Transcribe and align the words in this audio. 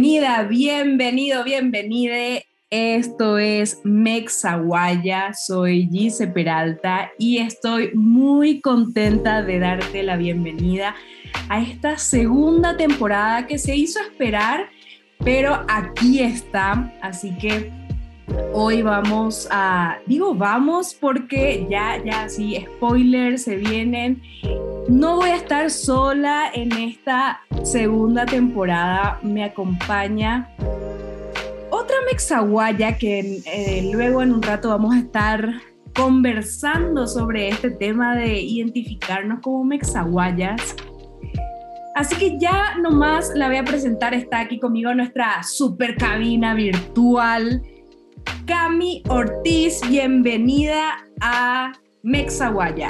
Bienvenida, 0.00 0.44
bienvenido, 0.44 1.44
bienvenide. 1.44 2.46
Esto 2.70 3.36
es 3.36 3.82
Mexaguaya, 3.84 5.34
soy 5.34 5.90
Gise 5.92 6.26
Peralta 6.26 7.10
y 7.18 7.36
estoy 7.36 7.90
muy 7.92 8.62
contenta 8.62 9.42
de 9.42 9.58
darte 9.58 10.02
la 10.02 10.16
bienvenida 10.16 10.94
a 11.50 11.60
esta 11.60 11.98
segunda 11.98 12.78
temporada 12.78 13.46
que 13.46 13.58
se 13.58 13.76
hizo 13.76 14.00
esperar, 14.00 14.70
pero 15.22 15.66
aquí 15.68 16.20
está, 16.20 16.94
así 17.02 17.36
que 17.36 17.70
hoy 18.52 18.82
vamos 18.82 19.48
a, 19.50 19.98
digo 20.06 20.34
vamos 20.34 20.94
porque 20.94 21.66
ya, 21.70 22.02
ya, 22.04 22.28
sí, 22.28 22.64
spoilers 22.76 23.42
se 23.44 23.56
vienen 23.56 24.22
no 24.90 25.16
voy 25.16 25.30
a 25.30 25.36
estar 25.36 25.70
sola 25.70 26.50
en 26.52 26.72
esta 26.72 27.42
segunda 27.62 28.26
temporada. 28.26 29.20
Me 29.22 29.44
acompaña 29.44 30.50
otra 31.70 31.94
mexaguaya 32.10 32.98
que 32.98 33.40
eh, 33.46 33.88
luego 33.92 34.20
en 34.20 34.34
un 34.34 34.42
rato 34.42 34.70
vamos 34.70 34.96
a 34.96 34.98
estar 34.98 35.60
conversando 35.94 37.06
sobre 37.06 37.48
este 37.48 37.70
tema 37.70 38.16
de 38.16 38.40
identificarnos 38.40 39.38
como 39.40 39.64
mexaguayas. 39.64 40.74
Así 41.94 42.16
que 42.16 42.38
ya 42.40 42.76
nomás 42.78 43.30
la 43.34 43.46
voy 43.46 43.58
a 43.58 43.64
presentar. 43.64 44.12
Está 44.12 44.40
aquí 44.40 44.58
conmigo 44.58 44.92
nuestra 44.92 45.42
super 45.44 45.96
cabina 45.96 46.54
virtual. 46.54 47.62
Cami 48.50 49.04
Ortiz, 49.08 49.80
bienvenida 49.88 51.06
a 51.20 51.70
Mexaguaya. 52.02 52.88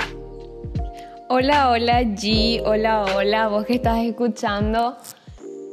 Hola, 1.29 1.69
hola 1.69 2.01
G, 2.01 2.63
hola, 2.65 3.05
hola, 3.15 3.49
vos 3.49 3.67
que 3.67 3.75
estás 3.75 3.99
escuchando. 3.99 4.97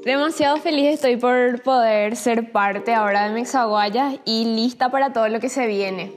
Demasiado 0.04 0.58
feliz 0.58 0.96
estoy 0.96 1.16
por 1.16 1.64
poder 1.64 2.18
ser 2.18 2.52
parte 2.52 2.94
ahora 2.94 3.30
de 3.30 3.34
Mexaguayas 3.34 4.16
y 4.26 4.44
lista 4.58 4.92
para 4.92 5.14
todo 5.14 5.30
lo 5.30 5.40
que 5.40 5.48
se 5.48 5.68
viene. 5.68 6.12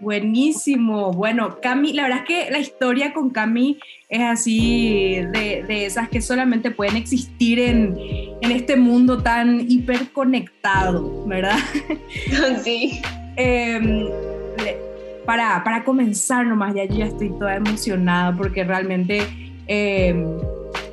Buenísimo. 0.00 1.12
Bueno, 1.12 1.58
Cami, 1.60 1.92
la 1.92 2.04
verdad 2.04 2.20
es 2.20 2.24
que 2.26 2.50
la 2.50 2.58
historia 2.58 3.12
con 3.12 3.30
Cami 3.30 3.78
es 4.08 4.22
así 4.22 5.20
de, 5.32 5.84
esas 5.84 6.08
que 6.08 6.20
solamente 6.20 6.70
pueden 6.70 6.96
existir 6.96 7.58
en, 7.58 7.96
en 8.40 8.50
este 8.50 8.76
mundo 8.76 9.22
tan 9.22 9.70
hiperconectado, 9.70 11.26
¿verdad? 11.26 11.58
Sí. 12.64 13.00
eh, 13.36 14.08
para, 15.24 15.62
para 15.62 15.84
comenzar 15.84 16.46
nomás, 16.46 16.74
ya 16.74 16.84
yo 16.86 16.96
ya 16.96 17.06
estoy 17.06 17.30
toda 17.38 17.54
emocionada 17.54 18.36
porque 18.36 18.64
realmente, 18.64 19.22
eh, 19.68 20.26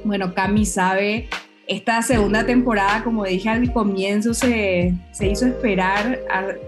bueno, 0.03 0.33
Cami 0.33 0.65
sabe, 0.65 1.27
esta 1.67 2.01
segunda 2.01 2.45
temporada, 2.45 3.03
como 3.03 3.25
dije 3.25 3.49
al 3.49 3.71
comienzo, 3.73 4.33
se, 4.33 4.93
se 5.11 5.27
hizo 5.27 5.45
esperar 5.45 6.19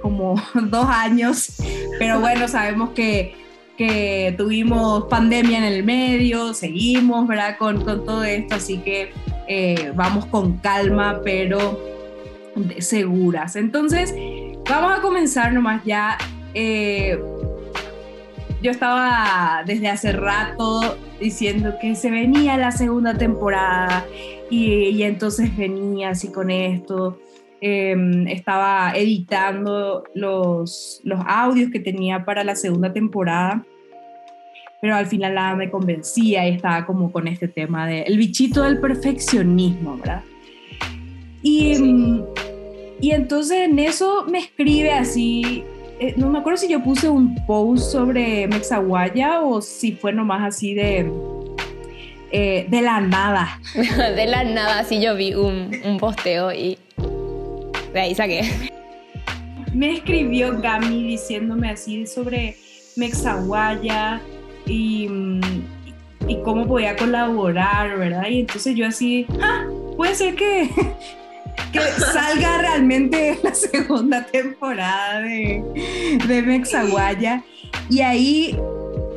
como 0.01 0.35
dos 0.53 0.85
años, 0.89 1.53
pero 1.97 2.19
bueno, 2.19 2.47
sabemos 2.47 2.89
que, 2.89 3.33
que 3.77 4.35
tuvimos 4.37 5.05
pandemia 5.05 5.59
en 5.59 5.63
el 5.63 5.83
medio, 5.83 6.53
seguimos, 6.53 7.27
¿verdad? 7.27 7.57
Con, 7.57 7.83
con 7.83 8.05
todo 8.05 8.23
esto, 8.23 8.55
así 8.55 8.79
que 8.79 9.11
eh, 9.47 9.91
vamos 9.95 10.25
con 10.25 10.57
calma, 10.57 11.21
pero 11.23 11.79
seguras. 12.79 13.55
Entonces, 13.55 14.13
vamos 14.69 14.97
a 14.97 15.01
comenzar 15.01 15.53
nomás 15.53 15.83
ya. 15.85 16.17
Eh, 16.53 17.17
yo 18.61 18.71
estaba 18.71 19.63
desde 19.65 19.87
hace 19.87 20.11
rato 20.11 20.97
diciendo 21.19 21.75
que 21.81 21.95
se 21.95 22.11
venía 22.11 22.57
la 22.57 22.71
segunda 22.71 23.17
temporada 23.17 24.05
y, 24.49 25.03
entonces 25.03 25.55
venía 25.55 26.09
así 26.09 26.31
con 26.31 26.49
esto. 26.49 27.19
Em, 27.61 28.27
estaba 28.27 28.93
editando 28.95 30.03
los, 30.13 31.01
los 31.03 31.19
audios 31.27 31.71
que 31.71 31.79
tenía 31.79 32.25
para 32.25 32.43
la 32.43 32.55
segunda 32.55 32.91
temporada, 32.91 33.65
pero 34.81 34.95
al 34.95 35.07
final 35.07 35.35
nada 35.35 35.55
me 35.55 35.69
convencía 35.69 36.47
y 36.47 36.55
estaba 36.55 36.85
como 36.85 37.11
con 37.11 37.27
este 37.27 37.47
tema 37.47 37.85
de 37.85 38.03
el 38.03 38.17
bichito 38.17 38.63
del 38.63 38.79
perfeccionismo, 38.79 39.97
¿verdad? 39.97 40.23
Y, 41.41 42.23
y 43.01 43.11
entonces 43.11 43.69
en 43.69 43.79
eso 43.79 44.25
me 44.29 44.39
escribe 44.39 44.91
así 44.91 45.63
eh, 45.99 46.13
no 46.15 46.29
me 46.29 46.39
acuerdo 46.39 46.57
si 46.57 46.69
yo 46.69 46.81
puse 46.81 47.09
un 47.09 47.35
post 47.45 47.91
sobre 47.91 48.47
Mexaguaya 48.47 49.41
o 49.41 49.61
si 49.61 49.91
fue 49.91 50.13
nomás 50.13 50.55
así 50.55 50.73
de, 50.73 51.11
eh, 52.31 52.65
de 52.69 52.81
la 52.81 53.01
nada. 53.01 53.59
de 53.73 54.25
la 54.25 54.45
nada, 54.45 54.83
sí 54.85 55.01
yo 55.01 55.15
vi 55.15 55.33
un, 55.33 55.71
un, 55.83 55.97
posteo 55.97 56.53
y 56.53 56.77
de 57.93 57.99
ahí 57.99 58.15
saqué. 58.15 58.49
Me 59.73 59.93
escribió 59.93 60.59
Gami 60.61 61.03
diciéndome 61.03 61.69
así 61.69 62.07
sobre 62.07 62.55
Mexaguaya 62.95 64.21
y, 64.65 65.09
y 66.27 66.41
cómo 66.43 66.65
podía 66.65 66.95
colaborar, 66.95 67.97
¿verdad? 67.97 68.27
Y 68.29 68.39
entonces 68.39 68.75
yo 68.75 68.87
así, 68.87 69.25
ah, 69.41 69.65
puede 69.97 70.15
ser 70.15 70.35
que 70.35 70.69
que 71.71 71.79
salga 71.79 72.59
realmente 72.59 73.39
la 73.43 73.53
segunda 73.53 74.25
temporada 74.25 75.21
de, 75.21 75.63
de 76.27 76.41
Mexaguaya. 76.41 77.43
Y 77.89 78.01
ahí 78.01 78.57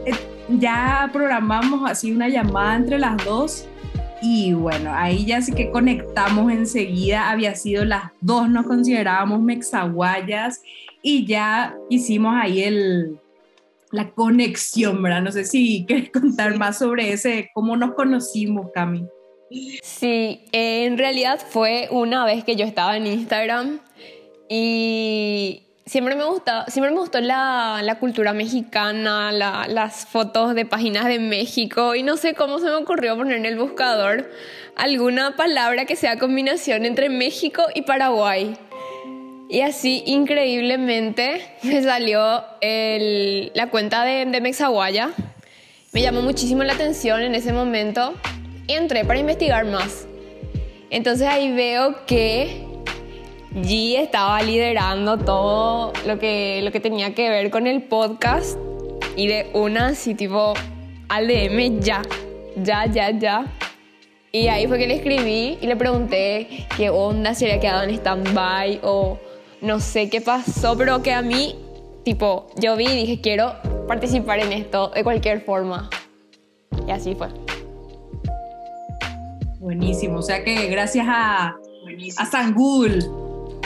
eh, 0.07 0.13
ya 0.49 1.09
programamos 1.13 1.91
así 1.91 2.13
una 2.13 2.29
llamada 2.29 2.77
entre 2.77 2.99
las 2.99 3.25
dos. 3.25 3.69
Y 4.21 4.53
bueno, 4.53 4.93
ahí 4.95 5.27
ya 5.27 5.43
sí 5.43 5.53
que 5.53 5.71
conectamos 5.71 6.53
enseguida. 6.53 7.31
Había 7.31 7.55
sido 7.55 7.85
las 7.85 8.05
dos, 8.21 8.49
nos 8.49 8.67
considerábamos 8.67 9.41
mexaguayas 9.41 10.63
y 11.03 11.27
ya 11.27 11.75
hicimos 11.91 12.35
ahí 12.37 12.63
el, 12.63 13.19
la 13.91 14.11
conexión, 14.11 15.03
¿verdad? 15.03 15.23
No 15.23 15.33
sé 15.33 15.45
si 15.45 15.85
quieres 15.87 16.11
contar 16.11 16.57
más 16.57 16.79
sobre 16.79 17.13
ese, 17.13 17.51
cómo 17.53 17.77
nos 17.77 17.95
conocimos, 17.95 18.69
Cami. 18.73 19.05
Sí, 19.83 20.41
en 20.53 20.99
realidad 20.99 21.41
fue 21.49 21.89
una 21.91 22.25
vez 22.25 22.45
que 22.45 22.57
yo 22.57 22.65
estaba 22.65 22.97
en 22.97 23.07
Instagram 23.07 23.81
y 24.49 25.63
siempre 25.87 26.15
me, 26.15 26.25
gustó, 26.25 26.53
siempre 26.69 26.91
me 26.91 26.99
gustó 26.99 27.21
la, 27.21 27.81
la 27.83 27.99
cultura 27.99 28.33
mexicana, 28.33 29.33
las 29.33 30.07
fotos 30.07 30.55
de 30.55 30.65
páginas 30.65 31.07
de 31.07 31.19
México 31.19 31.95
y 31.95 32.03
no 32.03 32.17
sé 32.17 32.35
cómo 32.35 32.59
se 32.59 32.67
me 32.67 32.75
ocurrió 32.75 33.17
poner 33.17 33.37
en 33.37 33.47
el 33.47 33.59
buscador 33.59 34.31
alguna 34.77 35.37
palabra 35.37 35.85
que 35.85 35.97
sea 35.97 36.19
combinación 36.19 36.87
entre 36.87 37.09
México 37.09 37.65
y 37.75 37.83
Paraguay. 37.83 38.57
Y 39.49 39.61
así 39.61 40.03
increíblemente 40.07 41.57
me 41.63 41.83
salió 41.83 42.43
el, 42.61 43.53
la 43.55 43.69
cuenta 43.69 44.05
de, 44.05 44.25
de 44.25 44.41
Mexaguaya. 44.41 45.11
Me 45.93 46.01
llamó 46.01 46.23
muchísimo 46.23 46.65
la 46.65 46.73
atención 46.73 47.21
en 47.21 47.35
ese 47.35 47.53
momento 47.53 48.15
entré 48.69 49.05
para 49.05 49.19
investigar 49.19 49.65
más. 49.67 50.07
Entonces 50.91 51.27
ahí 51.27 51.53
veo 51.53 52.05
que 52.07 52.67
G 53.55 53.99
estaba 53.99 54.43
liderando 54.43 55.19
todo 55.19 55.93
lo 56.07 56.19
que, 56.19 56.61
lo 56.63 56.73
que 56.73 56.81
tenía 56.81 57.15
que 57.15 57.29
ver 57.29 57.51
con 57.51 57.67
el 57.67 57.83
podcast 57.83 58.59
y 59.17 59.27
de 59.27 59.51
una 59.53 59.89
así 59.89 60.15
tipo 60.15 60.55
al 61.09 61.29
DM 61.29 61.81
ya, 61.81 62.03
ya, 62.57 62.87
ya, 62.87 63.11
ya. 63.11 63.47
Y 64.33 64.49
ahí 64.49 64.67
fue 64.67 64.79
que 64.79 64.87
le 64.87 64.95
escribí 64.95 65.59
y 65.61 65.67
le 65.67 65.77
pregunté 65.77 66.67
qué 66.77 66.89
onda, 66.89 67.35
si 67.35 67.45
había 67.45 67.61
quedado 67.61 67.83
en 67.83 67.91
stand-by 67.91 68.81
o 68.83 69.19
no 69.61 69.79
sé 69.79 70.09
qué 70.09 70.23
pasó, 70.23 70.77
pero 70.77 71.03
que 71.03 71.13
a 71.13 71.21
mí, 71.21 71.55
tipo, 72.05 72.47
yo 72.57 72.75
vi 72.77 72.87
y 72.87 72.97
dije, 72.97 73.21
quiero 73.21 73.55
participar 73.87 74.39
en 74.39 74.53
esto 74.55 74.89
de 74.89 75.05
cualquier 75.05 75.43
forma. 75.43 75.91
Y 76.89 76.91
así 76.91 77.15
fue. 77.15 77.42
Buenísimo, 79.73 80.19
o 80.19 80.23
sea 80.23 80.45
que 80.45 80.67
gracias 80.67 81.07
a, 81.09 81.57
a 82.19 82.27
San 82.27 82.53
Google. 82.53 82.99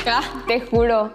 Ah, 0.07 0.45
te 0.47 0.61
juro, 0.61 1.13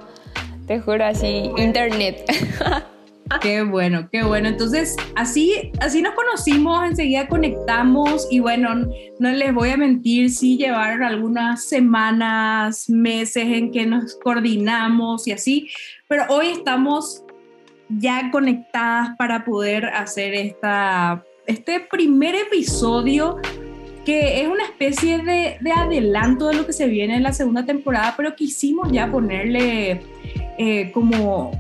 te 0.67 0.81
juro 0.81 1.05
así, 1.05 1.49
internet. 1.55 2.25
Qué 3.41 3.63
bueno, 3.63 4.09
qué 4.11 4.23
bueno. 4.23 4.49
Entonces, 4.49 4.97
así, 5.15 5.71
así 5.79 6.01
nos 6.01 6.13
conocimos, 6.13 6.85
enseguida 6.85 7.29
conectamos 7.29 8.27
y 8.29 8.41
bueno, 8.41 8.85
no 9.17 9.31
les 9.31 9.53
voy 9.53 9.69
a 9.69 9.77
mentir, 9.77 10.29
sí 10.29 10.57
llevaron 10.57 11.03
algunas 11.03 11.63
semanas, 11.63 12.89
meses 12.89 13.45
en 13.45 13.71
que 13.71 13.85
nos 13.85 14.15
coordinamos 14.15 15.25
y 15.25 15.31
así, 15.31 15.69
pero 16.09 16.25
hoy 16.27 16.47
estamos 16.47 17.23
ya 17.88 18.29
conectadas 18.31 19.11
para 19.17 19.45
poder 19.45 19.85
hacer 19.85 20.33
esta, 20.33 21.23
este 21.47 21.79
primer 21.79 22.35
episodio 22.35 23.39
que 24.06 24.42
es 24.42 24.48
una 24.48 24.63
especie 24.63 25.19
de, 25.19 25.57
de, 25.59 25.71
adelanto 25.71 26.48
de 26.48 26.56
lo 26.56 26.65
que 26.65 26.74
se 26.74 26.88
viene 26.88 27.15
en 27.15 27.24
la 27.24 27.33
segunda 27.33 27.65
temporada, 27.65 28.15
pero 28.18 28.36
quisimos 28.36 28.92
ya 28.92 29.12
ponerle 29.12 30.01
eh, 30.57 30.92
como 30.92 31.51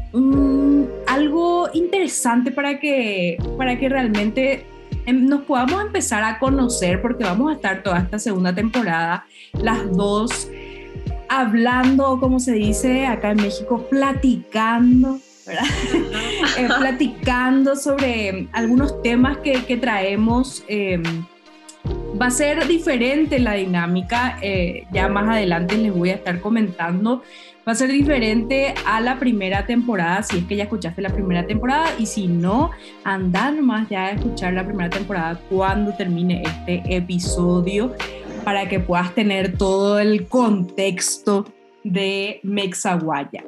algo 1.07 1.69
interesante 1.73 2.51
para 2.51 2.79
que, 2.79 3.37
para 3.57 3.77
que 3.77 3.89
realmente 3.89 4.65
em, 5.05 5.25
nos 5.25 5.41
podamos 5.43 5.81
empezar 5.81 6.23
a 6.23 6.39
conocer, 6.39 7.01
porque 7.01 7.23
vamos 7.23 7.51
a 7.51 7.55
estar 7.55 7.83
toda 7.83 7.99
esta 7.99 8.19
segunda 8.19 8.53
temporada 8.53 9.25
las 9.53 9.91
dos 9.95 10.49
hablando, 11.29 12.19
como 12.19 12.39
se 12.39 12.53
dice 12.53 13.05
acá 13.05 13.31
en 13.31 13.37
México, 13.37 13.87
platicando. 13.89 15.19
Eh, 16.57 16.67
platicando 16.79 17.75
sobre 17.75 18.47
algunos 18.51 19.01
temas 19.01 19.37
que, 19.37 19.63
que 19.65 19.77
traemos. 19.77 20.63
Em, 20.67 21.01
va 22.21 22.27
a 22.27 22.31
ser 22.31 22.67
diferente 22.67 23.39
la 23.39 23.53
dinámica, 23.53 24.37
eh, 24.43 24.85
ya 24.91 25.07
más 25.07 25.27
adelante 25.27 25.75
les 25.75 25.91
voy 25.91 26.11
a 26.11 26.15
estar 26.15 26.39
comentando. 26.39 27.23
Va 27.67 27.71
a 27.71 27.75
ser 27.75 27.91
diferente 27.91 28.75
a 28.85 29.01
la 29.01 29.17
primera 29.17 29.65
temporada, 29.65 30.21
si 30.21 30.39
es 30.39 30.45
que 30.45 30.55
ya 30.55 30.63
escuchaste 30.63 31.01
la 31.01 31.09
primera 31.09 31.47
temporada, 31.47 31.87
y 31.97 32.05
si 32.05 32.27
no, 32.27 32.71
anda 33.03 33.51
nomás 33.51 33.89
ya 33.89 34.05
a 34.05 34.11
escuchar 34.11 34.53
la 34.53 34.65
primera 34.65 34.89
temporada 34.89 35.39
cuando 35.49 35.93
termine 35.93 36.43
este 36.43 36.83
episodio 36.95 37.95
para 38.43 38.67
que 38.67 38.79
puedas 38.79 39.13
tener 39.15 39.57
todo 39.57 39.99
el 39.99 40.27
contexto 40.27 41.45
de 41.83 42.39
Mexaguaya. 42.43 43.43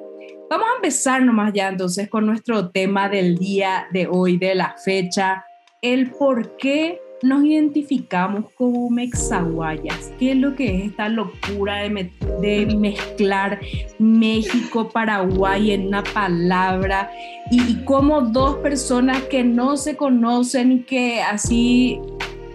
Vamos 0.50 0.68
a 0.72 0.76
empezar 0.78 1.24
nomás 1.24 1.54
ya 1.54 1.69
entonces 1.69 2.10
con 2.10 2.26
nuestro 2.26 2.69
tema 2.69 3.10
del 3.10 3.38
día 3.38 3.88
de 3.92 4.08
hoy, 4.08 4.38
de 4.38 4.56
la 4.56 4.76
fecha, 4.84 5.44
el 5.81 6.12
por 6.12 6.56
qué 6.58 7.03
nos 7.24 7.44
identificamos 7.44 8.52
como 8.52 8.90
mexaguayas. 8.90 10.12
¿Qué 10.20 10.31
es 10.31 10.38
lo 10.38 10.56
que 10.56 10.75
es 10.75 10.92
esta 10.92 11.10
locura 11.10 11.78
de, 11.78 12.12
de 12.42 12.75
mezclar 12.78 13.60
México, 13.98 14.90
Paraguay 14.90 15.72
en 15.72 15.88
una 15.88 16.04
palabra? 16.04 17.10
Y, 17.50 17.84
cómo 17.86 18.22
dos 18.22 18.58
personas 18.58 19.22
que 19.24 19.44
no 19.44 19.78
se 19.78 19.96
conocen 19.96 20.84
que 20.84 21.22
así 21.22 22.00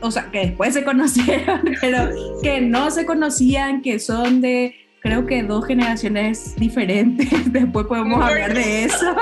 o 0.01 0.11
sea, 0.11 0.31
que 0.31 0.41
después 0.41 0.75
se 0.75 0.85
conocieron, 0.85 1.63
pero 1.81 2.11
que 2.43 2.61
no 2.61 2.91
se 2.91 3.05
conocían, 3.05 3.83
que 3.83 3.99
son 3.99 4.41
de, 4.41 4.75
creo 5.01 5.27
que 5.27 5.43
dos 5.43 5.67
generaciones 5.67 6.55
diferentes, 6.57 7.29
después 7.53 7.87
podemos 7.87 8.23
hablar 8.23 8.55
de 8.55 8.85
eso, 8.85 9.15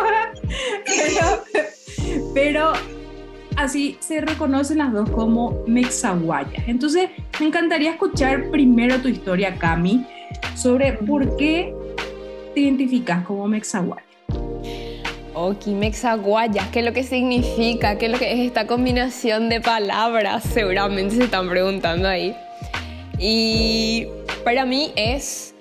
pero, 2.35 2.73
así 3.57 3.97
se 4.01 4.21
reconocen 4.21 4.79
las 4.79 4.93
dos 4.93 5.11
como 5.11 5.63
mexaguayas. 5.67 6.63
Entonces, 6.67 7.11
me 7.41 7.47
encantaría 7.47 7.91
escuchar 7.91 8.51
primero 8.51 8.99
tu 9.01 9.09
historia, 9.09 9.57
Cami, 9.57 10.07
sobre 10.55 10.93
por 10.93 11.37
qué 11.37 11.75
te 12.55 12.61
identificas 12.61 13.25
como 13.25 13.47
mexaguaya. 13.49 14.05
Ok, 15.35 15.67
mexaguayas, 15.67 16.69
¿qué 16.69 16.79
es 16.79 16.85
lo 16.85 16.95
que 16.95 17.03
significa? 17.03 17.99
¿Qué 17.99 18.07
es 18.07 18.13
lo 18.13 18.19
que 18.19 18.33
es 18.33 18.39
esta 18.47 18.67
combinación 18.67 19.51
de 19.51 19.61
palabras? 19.61 20.45
Seguramente 20.45 21.17
se 21.17 21.25
están 21.25 21.49
preguntando 21.51 22.09
ahí. 22.09 22.35
Y 23.19 24.07
para 24.45 24.65
mí 24.65 24.93
es 24.97 25.55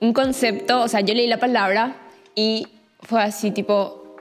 un 0.00 0.12
concepto, 0.12 0.82
o 0.82 0.88
sea, 0.88 1.00
yo 1.00 1.14
leí 1.14 1.26
la 1.26 1.38
palabra 1.38 1.96
y 2.36 2.68
fue 3.02 3.20
así, 3.22 3.50
tipo, 3.50 4.16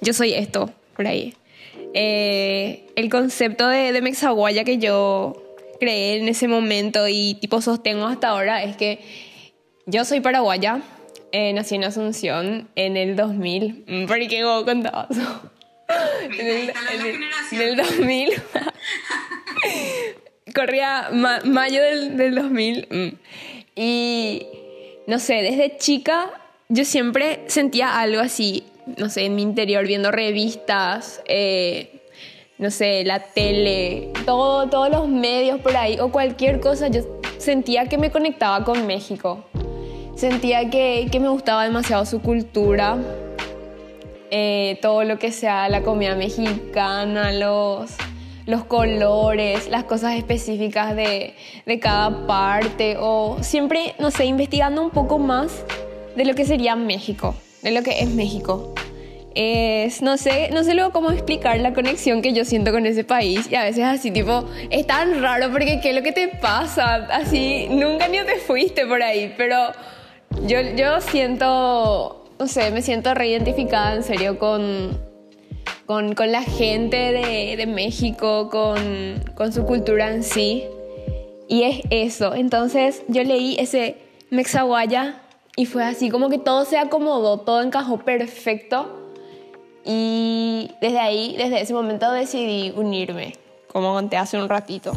yo 0.00 0.12
soy 0.12 0.34
esto, 0.34 0.70
por 0.96 1.06
ahí. 1.06 1.34
Eh, 1.94 2.86
el 2.96 3.08
concepto 3.08 3.68
de, 3.68 3.92
de 3.92 4.02
Mexaguaya 4.02 4.64
que 4.64 4.78
yo 4.78 5.40
creé 5.78 6.18
en 6.18 6.28
ese 6.28 6.48
momento 6.48 7.06
y 7.08 7.34
tipo 7.34 7.60
sostengo 7.60 8.06
hasta 8.06 8.28
ahora 8.28 8.64
es 8.64 8.76
que 8.76 9.00
yo 9.86 10.04
soy 10.04 10.20
paraguaya, 10.20 10.80
eh, 11.32 11.52
nací 11.52 11.76
en 11.76 11.84
Asunción 11.84 12.68
en 12.74 12.96
el 12.96 13.16
2000. 13.16 13.84
Mm, 13.86 14.06
¿Por 14.06 14.28
qué 14.28 14.44
vos 14.44 14.64
contabas? 14.64 15.08
en, 16.38 16.46
el, 16.46 16.72
en, 17.52 17.60
el, 17.60 17.76
2000. 17.76 18.30
Corría 20.54 21.10
mayo 21.12 21.82
del, 21.82 22.16
del 22.16 22.34
2000. 22.34 22.88
Mm. 22.90 23.08
Y 23.76 24.46
no 25.06 25.18
sé, 25.18 25.34
desde 25.34 25.76
chica 25.76 26.30
yo 26.68 26.84
siempre 26.84 27.40
sentía 27.46 28.00
algo 28.00 28.20
así, 28.20 28.64
no 28.96 29.08
sé, 29.08 29.26
en 29.26 29.34
mi 29.34 29.42
interior, 29.42 29.86
viendo 29.86 30.10
revistas, 30.10 31.22
eh, 31.26 32.02
no 32.58 32.70
sé, 32.70 33.04
la 33.04 33.20
tele, 33.20 34.10
todo, 34.24 34.68
todos 34.68 34.90
los 34.90 35.08
medios 35.08 35.60
por 35.60 35.76
ahí, 35.76 35.98
o 35.98 36.10
cualquier 36.10 36.60
cosa, 36.60 36.88
yo 36.88 37.02
sentía 37.38 37.86
que 37.86 37.98
me 37.98 38.10
conectaba 38.10 38.64
con 38.64 38.86
México. 38.86 39.44
Sentía 40.16 40.70
que, 40.70 41.08
que 41.10 41.18
me 41.18 41.28
gustaba 41.28 41.64
demasiado 41.64 42.06
su 42.06 42.22
cultura, 42.22 42.96
eh, 44.30 44.78
todo 44.80 45.04
lo 45.04 45.18
que 45.18 45.32
sea 45.32 45.68
la 45.68 45.82
comida 45.82 46.14
mexicana, 46.14 47.32
los, 47.32 47.90
los 48.46 48.64
colores, 48.64 49.68
las 49.68 49.84
cosas 49.84 50.14
específicas 50.14 50.94
de, 50.94 51.34
de, 51.66 51.80
cada 51.80 52.26
parte, 52.26 52.96
o 52.98 53.38
siempre, 53.42 53.94
no 53.98 54.10
sé, 54.10 54.26
investigando 54.26 54.82
un 54.82 54.90
poco 54.90 55.18
más 55.18 55.64
de 56.16 56.24
lo 56.24 56.34
que 56.34 56.44
sería 56.44 56.76
México, 56.76 57.34
de 57.64 57.72
lo 57.72 57.82
que 57.82 58.00
es 58.00 58.08
México. 58.10 58.72
Es, 59.34 60.00
no 60.00 60.16
sé, 60.16 60.50
no 60.52 60.62
sé 60.62 60.74
luego 60.74 60.92
cómo 60.92 61.10
explicar 61.10 61.58
la 61.58 61.72
conexión 61.74 62.22
que 62.22 62.32
yo 62.32 62.44
siento 62.44 62.70
con 62.70 62.86
ese 62.86 63.02
país 63.02 63.48
y 63.50 63.56
a 63.56 63.64
veces 63.64 63.82
así 63.82 64.12
tipo, 64.12 64.44
es 64.70 64.86
tan 64.86 65.20
raro 65.20 65.50
porque 65.50 65.80
qué 65.80 65.90
es 65.90 65.96
lo 65.96 66.02
que 66.02 66.12
te 66.12 66.28
pasa, 66.28 67.08
así, 67.10 67.66
nunca 67.68 68.06
ni 68.06 68.18
te 68.18 68.36
fuiste 68.36 68.86
por 68.86 69.02
ahí, 69.02 69.34
pero 69.36 69.56
yo, 70.46 70.60
yo 70.76 71.00
siento, 71.00 72.30
no 72.38 72.46
sé, 72.46 72.70
me 72.70 72.80
siento 72.80 73.12
reidentificada 73.12 73.96
en 73.96 74.04
serio 74.04 74.38
con, 74.38 74.96
con, 75.86 76.14
con 76.14 76.30
la 76.30 76.42
gente 76.42 76.96
de, 76.96 77.56
de 77.56 77.66
México, 77.66 78.50
con, 78.50 79.20
con, 79.34 79.52
su 79.52 79.64
cultura 79.64 80.12
en 80.12 80.22
sí. 80.22 80.64
Y 81.48 81.64
es 81.64 81.80
eso. 81.90 82.34
Entonces 82.34 83.02
yo 83.08 83.22
leí 83.22 83.56
ese 83.58 83.96
Mexaguaya 84.30 85.23
y 85.56 85.66
fue 85.66 85.84
así 85.84 86.10
como 86.10 86.28
que 86.28 86.38
todo 86.38 86.64
se 86.64 86.78
acomodó, 86.78 87.40
todo 87.40 87.62
encajó 87.62 87.98
perfecto. 87.98 89.00
Y 89.84 90.70
desde 90.80 90.98
ahí, 90.98 91.34
desde 91.36 91.60
ese 91.60 91.74
momento 91.74 92.10
decidí 92.10 92.72
unirme, 92.74 93.34
como 93.68 93.92
conté 93.92 94.16
hace 94.16 94.40
un 94.40 94.48
ratito. 94.48 94.92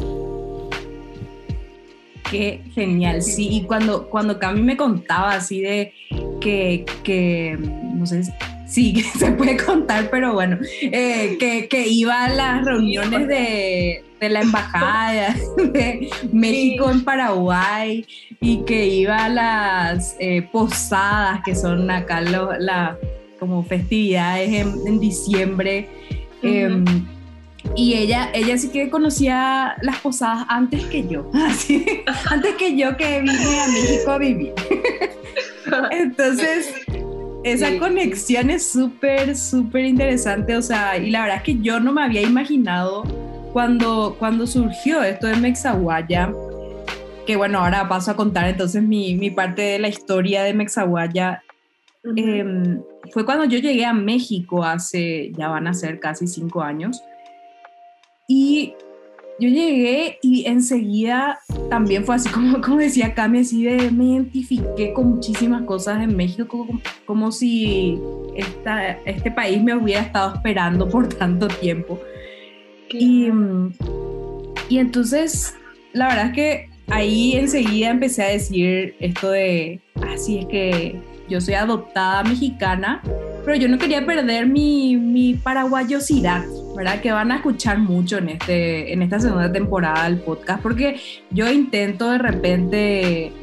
Qué 2.32 2.62
genial, 2.74 3.22
sí. 3.22 3.50
Y 3.52 3.64
cuando, 3.64 4.10
cuando 4.10 4.40
Cami 4.40 4.62
me 4.62 4.78
contaba 4.78 5.34
así 5.34 5.62
de 5.62 5.94
que, 6.42 6.86
que 7.04 7.58
no 7.60 8.06
sé, 8.06 8.22
sí, 8.68 9.02
se 9.18 9.32
puede 9.32 9.58
contar, 9.58 10.10
pero 10.10 10.34
bueno, 10.34 10.58
eh, 10.82 11.38
que, 11.40 11.68
que, 11.68 11.88
iba 11.88 12.26
a 12.26 12.30
las 12.30 12.66
reuniones 12.66 13.28
de, 13.28 14.04
de, 14.20 14.30
la 14.30 14.42
embajada 14.42 15.36
de 15.58 16.10
México 16.32 16.90
en 16.90 17.04
Paraguay 17.04 18.06
y 18.40 18.64
que 18.64 18.88
iba 18.88 19.26
a 19.26 19.30
las 19.30 20.16
eh, 20.20 20.48
posadas 20.52 21.42
que 21.44 21.56
son 21.56 21.90
acá 21.90 22.22
las 22.22 22.98
como 23.40 23.64
festividades 23.64 24.50
en, 24.52 24.74
en 24.88 25.00
diciembre. 25.00 25.90
Uh 26.44 26.84
y 27.76 27.94
ella, 27.96 28.30
ella 28.34 28.58
sí 28.58 28.70
que 28.70 28.90
conocía 28.90 29.76
las 29.82 29.98
posadas 30.00 30.46
antes 30.50 30.86
que 30.86 31.08
yo, 31.08 31.30
así, 31.48 31.86
antes 32.30 32.56
que 32.56 32.78
yo 32.78 32.96
que 32.98 33.22
vine 33.22 33.60
a 33.60 33.68
México 33.68 34.12
a 34.12 34.18
vivir. 34.18 34.54
Entonces, 35.92 36.74
esa 37.44 37.78
conexión 37.78 38.50
es 38.50 38.70
súper, 38.70 39.36
súper 39.38 39.86
interesante, 39.86 40.56
o 40.56 40.62
sea, 40.62 40.98
y 40.98 41.12
la 41.12 41.22
verdad 41.22 41.38
es 41.38 41.44
que 41.44 41.60
yo 41.62 41.80
no 41.80 41.94
me 41.94 42.04
había 42.04 42.22
imaginado 42.22 43.04
cuando, 43.54 44.16
cuando 44.20 44.46
surgió 44.46 45.02
esto 45.04 45.28
de 45.28 45.36
Mexaguaya, 45.38 46.34
que 47.26 47.36
bueno, 47.36 47.60
ahora 47.60 47.88
paso 47.88 48.12
a 48.12 48.16
contar 48.16 48.48
entonces 48.48 48.82
mi, 48.82 49.16
mi 49.16 49.30
parte 49.30 49.62
de 49.62 49.80
la 49.80 49.88
historia 49.88 50.44
de 50.44 50.54
Mexaguaya. 50.54 51.44
Em, 52.16 52.82
fue 53.12 53.26
cuando 53.26 53.46
yo 53.46 53.60
llegué 53.60 53.86
a 53.86 53.94
México 53.94 54.64
hace, 54.64 55.32
ya 55.38 55.50
van 55.50 55.68
a 55.68 55.74
ser 55.74 56.00
casi 56.00 56.28
cinco 56.28 56.62
años. 56.62 57.02
Y 58.30 58.76
yo 59.40 59.50
llegué 59.50 60.18
y 60.22 60.48
enseguida 60.48 61.40
también 61.70 62.04
fue 62.04 62.16
así 62.16 62.30
como, 62.30 62.62
como 62.62 62.78
decía 62.78 63.14
Cami, 63.14 63.40
así 63.40 63.64
de 63.64 63.92
me 63.92 64.06
identifiqué 64.06 64.94
con 64.94 65.12
muchísimas 65.16 65.64
cosas 65.64 66.02
en 66.02 66.16
México, 66.16 66.66
como, 66.66 66.82
como 67.06 67.32
si 67.32 68.00
esta, 68.36 68.92
este 69.06 69.32
país 69.32 69.62
me 69.62 69.76
hubiera 69.76 70.02
estado 70.02 70.36
esperando 70.36 70.90
por 70.90 71.08
tanto 71.08 71.48
tiempo. 71.48 72.00
Y, 72.90 73.28
y 74.70 74.80
entonces, 74.80 75.56
la 75.94 76.08
verdad 76.08 76.28
es 76.28 76.34
que 76.34 76.70
ahí 76.88 77.34
enseguida 77.34 77.90
empecé 77.90 78.24
a 78.24 78.30
decir 78.30 78.96
esto 79.00 79.32
de, 79.32 79.82
así 80.14 80.38
ah, 80.38 80.42
es 80.42 80.46
que 80.48 81.02
yo 81.30 81.42
soy 81.42 81.56
adoptada 81.56 82.24
mexicana, 82.24 83.02
pero 83.44 83.58
yo 83.58 83.68
no 83.68 83.78
quería 83.78 84.06
perder 84.06 84.48
mi, 84.48 84.96
mi 84.96 85.34
paraguayosidad 85.34 86.44
¿verdad? 86.78 87.02
Que 87.02 87.12
van 87.12 87.32
a 87.32 87.38
escuchar 87.38 87.80
mucho 87.80 88.20
en, 88.20 88.30
este, 88.30 88.94
en 88.94 89.02
esta 89.02 89.20
segunda 89.20 89.52
temporada 89.52 90.04
del 90.04 90.20
podcast, 90.20 90.62
porque 90.62 91.02
yo 91.32 91.50
intento 91.50 92.12
de 92.12 92.20
repente, 92.20 93.34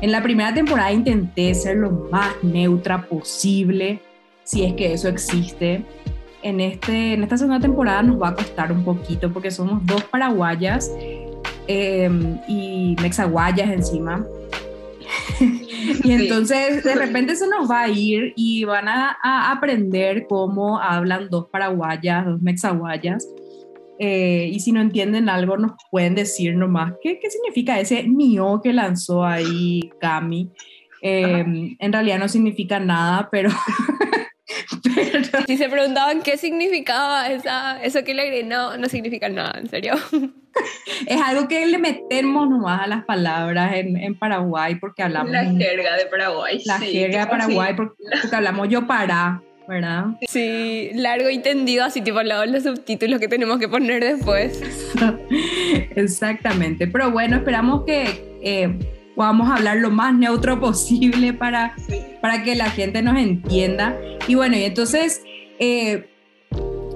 en 0.00 0.10
la 0.10 0.22
primera 0.22 0.54
temporada 0.54 0.90
intenté 0.90 1.54
ser 1.54 1.76
lo 1.76 1.90
más 2.10 2.30
neutra 2.42 3.02
posible, 3.02 4.00
si 4.42 4.64
es 4.64 4.72
que 4.72 4.94
eso 4.94 5.08
existe. 5.08 5.84
En, 6.42 6.60
este, 6.60 7.12
en 7.12 7.24
esta 7.24 7.36
segunda 7.36 7.60
temporada 7.60 8.02
nos 8.02 8.20
va 8.20 8.28
a 8.28 8.34
costar 8.34 8.72
un 8.72 8.82
poquito 8.84 9.30
porque 9.30 9.50
somos 9.50 9.84
dos 9.84 10.02
paraguayas 10.04 10.90
em, 11.66 12.38
y 12.48 12.96
mexaguayas 13.02 13.68
encima. 13.68 14.24
Y 16.04 16.12
entonces 16.12 16.84
de 16.84 16.94
repente 16.94 17.36
se 17.36 17.48
nos 17.48 17.70
va 17.70 17.82
a 17.82 17.88
ir 17.88 18.32
y 18.36 18.64
van 18.64 18.88
a, 18.88 19.16
aprender 19.50 20.26
cómo 20.28 20.80
hablan 20.80 21.28
dos 21.30 21.46
paraguayas, 21.50 22.26
dos 22.26 22.40
mexaguayas. 22.40 23.26
Eh, 24.00 24.50
y 24.52 24.60
si 24.60 24.70
no 24.70 24.80
entienden 24.80 25.28
algo, 25.28 25.56
nos 25.56 25.72
pueden 25.90 26.14
decir 26.14 26.54
nomás 26.54 26.94
qué, 27.02 27.18
qué 27.20 27.30
significa 27.30 27.80
ese 27.80 28.04
nio 28.04 28.60
que 28.62 28.72
lanzó 28.72 29.24
ahí 29.24 29.90
Cami. 30.00 30.50
Eh, 31.02 31.44
en 31.78 31.92
realidad 31.92 32.18
no 32.18 32.28
significa 32.28 32.80
nada, 32.80 33.28
pero 33.30 33.50
Si 35.46 35.56
se 35.56 35.68
preguntaban 35.68 36.22
qué 36.22 36.36
significaba 36.36 37.28
esa, 37.30 37.82
eso 37.82 38.04
que 38.04 38.14
le 38.14 38.22
agregué, 38.22 38.44
no, 38.44 38.76
no 38.76 38.88
significa 38.88 39.28
nada, 39.28 39.58
en 39.58 39.68
serio. 39.68 39.94
Es 41.06 41.20
algo 41.20 41.46
que 41.46 41.64
le 41.66 41.78
metemos 41.78 42.50
nomás 42.50 42.82
a 42.82 42.86
las 42.88 43.04
palabras 43.04 43.76
en, 43.76 43.96
en 43.96 44.18
Paraguay 44.18 44.74
porque 44.74 45.04
hablamos... 45.04 45.30
La 45.30 45.44
jerga 45.44 45.96
de 45.96 46.06
Paraguay. 46.06 46.60
La 46.64 46.80
jerga 46.80 47.20
de 47.20 47.26
Paraguay 47.30 47.74
porque, 47.76 47.94
hablamos 48.32 48.68
yo 48.68 48.84
para, 48.84 49.40
¿verdad? 49.68 50.06
Sí, 50.26 50.90
largo 50.94 51.30
y 51.30 51.38
tendido, 51.38 51.84
así 51.84 52.00
tipo 52.00 52.18
al 52.18 52.28
lado 52.28 52.40
de 52.40 52.48
los 52.48 52.64
subtítulos 52.64 53.20
que 53.20 53.28
tenemos 53.28 53.60
que 53.60 53.68
poner 53.68 54.02
después. 54.02 54.60
Exactamente, 55.94 56.88
pero 56.88 57.12
bueno, 57.12 57.36
esperamos 57.36 57.84
que... 57.84 58.38
Eh, 58.42 58.97
podamos 59.18 59.50
hablar 59.50 59.78
lo 59.78 59.90
más 59.90 60.14
neutro 60.14 60.60
posible 60.60 61.32
para, 61.32 61.74
para 62.22 62.44
que 62.44 62.54
la 62.54 62.70
gente 62.70 63.02
nos 63.02 63.18
entienda. 63.18 63.98
Y 64.28 64.36
bueno, 64.36 64.56
y 64.56 64.62
entonces 64.62 65.22
eh, 65.58 66.08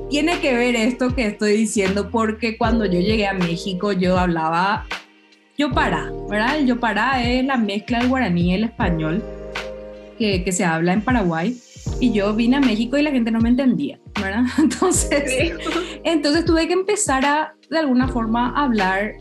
tiene 0.09 0.38
que 0.38 0.55
ver 0.55 0.76
esto 0.76 1.17
que 1.17 1.26
estoy 1.26 1.55
diciendo 1.55 2.11
porque 2.11 2.57
cuando 2.57 2.87
yo 2.87 3.00
llegué 3.00 3.26
a 3.26 3.33
México 3.33 3.91
yo 3.91 4.17
hablaba 4.21 4.87
yo 5.59 5.73
para, 5.73 6.12
¿verdad? 6.31 6.61
El 6.61 6.67
yo 6.69 6.79
para 6.79 7.29
es 7.29 7.45
la 7.45 7.57
mezcla 7.57 7.99
del 7.99 8.09
guaraní 8.09 8.52
y 8.52 8.55
el 8.55 8.64
español 8.64 9.21
que, 10.17 10.45
que 10.45 10.52
se 10.52 10.64
habla 10.64 10.93
en 10.93 11.02
Paraguay. 11.02 11.59
Y 11.99 12.12
yo 12.12 12.33
vine 12.35 12.59
a 12.59 12.61
México 12.61 12.97
y 12.97 13.02
la 13.02 13.11
gente 13.11 13.33
no 13.33 13.41
me 13.41 13.49
entendía, 13.49 13.99
¿verdad? 14.21 14.45
Entonces, 14.59 15.55
entonces 16.05 16.45
tuve 16.45 16.69
que 16.69 16.75
empezar 16.75 17.25
a, 17.25 17.57
de 17.69 17.79
alguna 17.79 18.07
forma, 18.07 18.52
hablar 18.55 19.14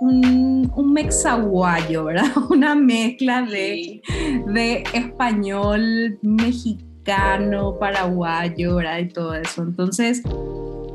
un, 0.00 0.72
un 0.74 0.92
mexaguayo, 0.92 2.04
¿verdad? 2.04 2.30
Una 2.50 2.74
mezcla 2.74 3.42
de, 3.42 4.00
de 4.46 4.84
español, 4.92 6.18
mexicano, 6.22 7.76
paraguayo, 7.78 8.76
¿verdad? 8.76 8.98
Y 8.98 9.08
todo 9.08 9.34
eso. 9.34 9.62
Entonces, 9.62 10.22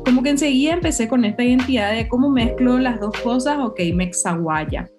como 0.06 0.24
que 0.24 0.30
enseguida 0.30 0.74
empecé 0.74 1.08
con 1.08 1.26
esta 1.26 1.44
identidad 1.44 1.94
de 1.94 2.08
cómo 2.08 2.30
mezclo 2.30 2.78
las 2.80 3.00
dos 3.00 3.18
cosas, 3.22 3.58
ok, 3.60 3.80
mexaguaya. 3.94 4.90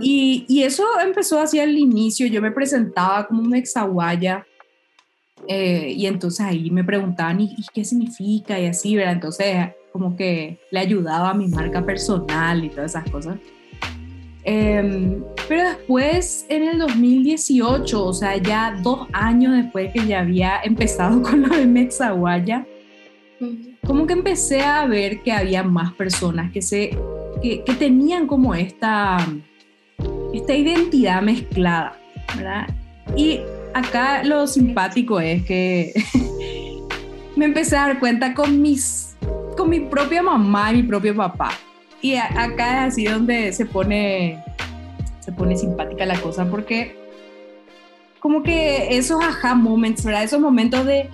y, 0.00 0.46
y, 0.48 0.62
eso 0.62 0.84
empezó 1.04 1.38
hacia 1.38 1.64
el 1.64 1.76
inicio, 1.76 2.26
yo 2.26 2.40
me 2.40 2.50
presentaba 2.50 3.26
como 3.26 3.42
mexaguaya 3.42 4.46
eh, 5.48 5.92
y 5.94 6.06
entonces 6.06 6.40
ahí 6.40 6.70
me 6.70 6.82
preguntaban, 6.82 7.40
¿y, 7.40 7.54
¿y, 7.56 7.64
qué 7.72 7.84
significa? 7.84 8.58
Y 8.58 8.66
así, 8.66 8.96
¿verdad? 8.96 9.12
Entonces 9.12 9.56
como 9.96 10.14
que 10.14 10.58
le 10.70 10.80
ayudaba 10.80 11.30
a 11.30 11.34
mi 11.34 11.48
marca 11.48 11.84
personal 11.84 12.62
y 12.62 12.68
todas 12.68 12.90
esas 12.90 13.10
cosas. 13.10 13.36
Em, 14.44 15.24
pero 15.48 15.70
después, 15.70 16.44
en 16.50 16.62
el 16.62 16.78
2018, 16.78 18.04
o 18.04 18.12
sea, 18.12 18.36
ya 18.36 18.78
dos 18.82 19.08
años 19.14 19.54
después 19.54 19.90
que 19.92 20.06
ya 20.06 20.20
había 20.20 20.60
empezado 20.62 21.22
con 21.28 21.42
lo 21.42 21.56
de 21.56 21.66
Mexaguaya, 21.66 22.66
como 23.86 24.06
que 24.06 24.12
empecé 24.12 24.60
a 24.60 24.86
ver 24.86 25.22
que 25.22 25.32
había 25.32 25.62
más 25.62 25.94
personas 25.94 26.52
que, 26.52 26.60
se, 26.60 26.90
que, 27.42 27.64
que 27.64 27.74
tenían 27.74 28.26
como 28.26 28.54
esta, 28.54 29.16
esta 30.34 30.54
identidad 30.54 31.22
mezclada, 31.22 31.98
¿verdad? 32.36 32.68
Y 33.16 33.40
acá 33.72 34.22
lo 34.24 34.46
simpático 34.46 35.20
es 35.20 35.44
que 35.44 35.92
me 37.36 37.46
empecé 37.46 37.76
a 37.76 37.88
dar 37.88 37.98
cuenta 37.98 38.34
con 38.34 38.60
mis 38.60 39.15
con 39.56 39.70
mi 39.70 39.80
propia 39.80 40.22
mamá 40.22 40.72
y 40.72 40.76
mi 40.76 40.82
propio 40.82 41.16
papá. 41.16 41.50
Y 42.00 42.14
acá 42.14 42.86
es 42.86 42.92
así 42.92 43.04
donde 43.04 43.52
se 43.52 43.66
pone, 43.66 44.44
se 45.20 45.32
pone 45.32 45.56
simpática 45.56 46.04
la 46.06 46.20
cosa 46.20 46.44
porque 46.48 46.96
como 48.20 48.42
que 48.42 48.96
esos 48.96 49.22
aha 49.22 49.54
moments, 49.54 50.04
¿verdad? 50.04 50.24
Esos 50.24 50.40
momentos 50.40 50.84
de, 50.84 51.08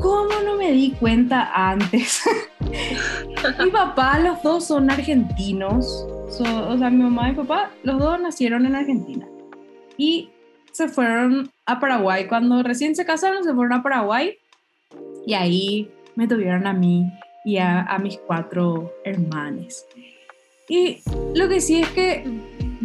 ¿cómo 0.00 0.40
no 0.44 0.56
me 0.56 0.72
di 0.72 0.92
cuenta 0.92 1.50
antes? 1.54 2.22
mi 3.64 3.70
papá, 3.70 4.18
los 4.18 4.42
dos 4.42 4.66
son 4.66 4.90
argentinos. 4.90 6.06
o 6.06 6.78
sea, 6.78 6.90
mi 6.90 7.02
mamá 7.02 7.28
y 7.28 7.32
mi 7.32 7.38
papá, 7.38 7.70
los 7.82 7.98
dos 7.98 8.20
nacieron 8.20 8.66
en 8.66 8.74
Argentina. 8.74 9.26
Y 9.96 10.30
se 10.72 10.88
fueron 10.88 11.50
a 11.64 11.80
Paraguay. 11.80 12.26
Cuando 12.26 12.62
recién 12.62 12.94
se 12.94 13.06
casaron, 13.06 13.44
se 13.44 13.54
fueron 13.54 13.72
a 13.72 13.82
Paraguay. 13.82 14.36
Y 15.26 15.34
ahí 15.34 15.90
me 16.16 16.28
tuvieron 16.28 16.66
a 16.66 16.72
mí 16.72 17.10
y 17.46 17.58
a, 17.58 17.96
mis 18.02 18.18
cuatro 18.26 18.92
hermanos. 19.04 19.86
Y 20.68 20.98
lo 21.34 21.48
que 21.48 21.60
sí 21.60 21.80
es 21.80 21.88
que 21.90 22.24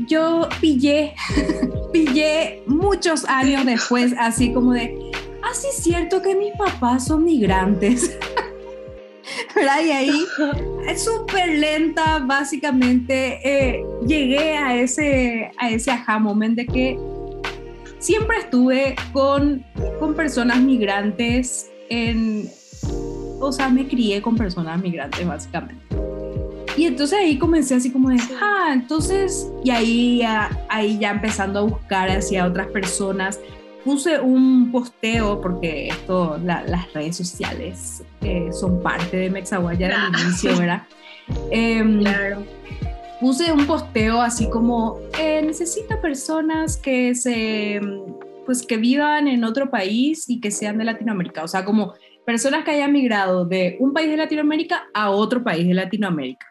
yo 0.07 0.47
pillé, 0.61 1.15
pillé 1.91 2.61
muchos 2.67 3.25
años 3.25 3.65
después, 3.65 4.13
así 4.19 4.53
como 4.53 4.73
de, 4.73 5.11
ah, 5.41 5.49
es 5.51 5.83
cierto 5.83 6.21
que 6.21 6.35
mis 6.35 6.53
papás 6.55 7.07
son 7.07 7.25
migrantes. 7.25 8.15
¿verdad? 9.55 9.81
Y 9.83 9.91
ahí, 9.91 10.25
es 10.87 11.05
súper 11.05 11.57
lenta, 11.57 12.19
básicamente, 12.19 13.39
eh, 13.43 13.83
llegué 14.05 14.57
a 14.57 14.77
ese, 14.77 15.51
a 15.57 15.71
ese 15.71 15.89
aha 15.89 16.19
moment 16.19 16.55
de 16.55 16.67
que 16.67 16.99
siempre 17.97 18.37
estuve 18.37 18.95
con, 19.11 19.65
con 19.99 20.13
personas 20.13 20.59
migrantes 20.59 21.71
en, 21.89 22.49
o 23.41 23.51
sea, 23.51 23.69
me 23.69 23.87
crié 23.87 24.21
con 24.21 24.35
personas 24.35 24.81
migrantes 24.81 25.25
básicamente. 25.25 25.83
Y 26.77 26.85
entonces 26.85 27.19
ahí 27.19 27.37
comencé 27.37 27.75
así 27.75 27.91
como 27.91 28.09
de, 28.09 28.17
ah, 28.41 28.69
entonces, 28.71 29.51
y 29.63 29.71
ahí, 29.71 30.21
ahí 30.69 30.97
ya 30.99 31.11
empezando 31.11 31.59
a 31.59 31.61
buscar 31.63 32.09
hacia 32.09 32.45
otras 32.45 32.67
personas, 32.67 33.39
puse 33.83 34.19
un 34.19 34.71
posteo, 34.71 35.41
porque 35.41 35.89
esto, 35.89 36.39
las 36.43 36.93
redes 36.93 37.17
sociales 37.17 38.03
eh, 38.21 38.49
son 38.51 38.81
parte 38.81 39.17
de 39.17 39.29
Mexaguaya 39.29 39.89
del 39.89 40.21
inicio, 40.21 40.57
¿verdad? 40.57 40.83
Em, 41.51 41.99
claro. 41.99 42.43
Puse 43.21 43.51
un 43.51 43.65
posteo 43.65 44.19
así 44.21 44.49
como, 44.49 44.99
eh, 45.19 45.41
necesito 45.45 46.01
personas 46.01 46.75
que 46.75 47.13
se, 47.15 47.79
pues 48.45 48.65
que 48.65 48.77
vivan 48.77 49.27
en 49.27 49.43
otro 49.43 49.69
país 49.69 50.27
y 50.27 50.41
que 50.41 50.51
sean 50.51 50.77
de 50.77 50.85
Latinoamérica, 50.85 51.43
o 51.43 51.47
sea, 51.47 51.63
como 51.63 51.93
personas 52.31 52.63
que 52.63 52.71
hayan 52.71 52.93
migrado 52.93 53.43
de 53.43 53.75
un 53.81 53.91
país 53.91 54.09
de 54.09 54.15
Latinoamérica 54.15 54.87
a 54.93 55.09
otro 55.09 55.43
país 55.43 55.67
de 55.67 55.73
Latinoamérica. 55.73 56.47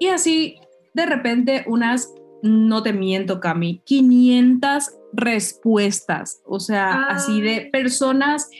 Y 0.00 0.08
así, 0.08 0.56
de 0.92 1.06
repente, 1.06 1.62
unas, 1.68 2.12
no 2.42 2.82
te 2.82 2.92
miento, 2.92 3.38
Cami, 3.38 3.80
500 3.84 4.90
respuestas, 5.12 6.42
o 6.46 6.58
sea, 6.58 7.04
así 7.04 7.40
de 7.42 7.68
personas 7.72 8.50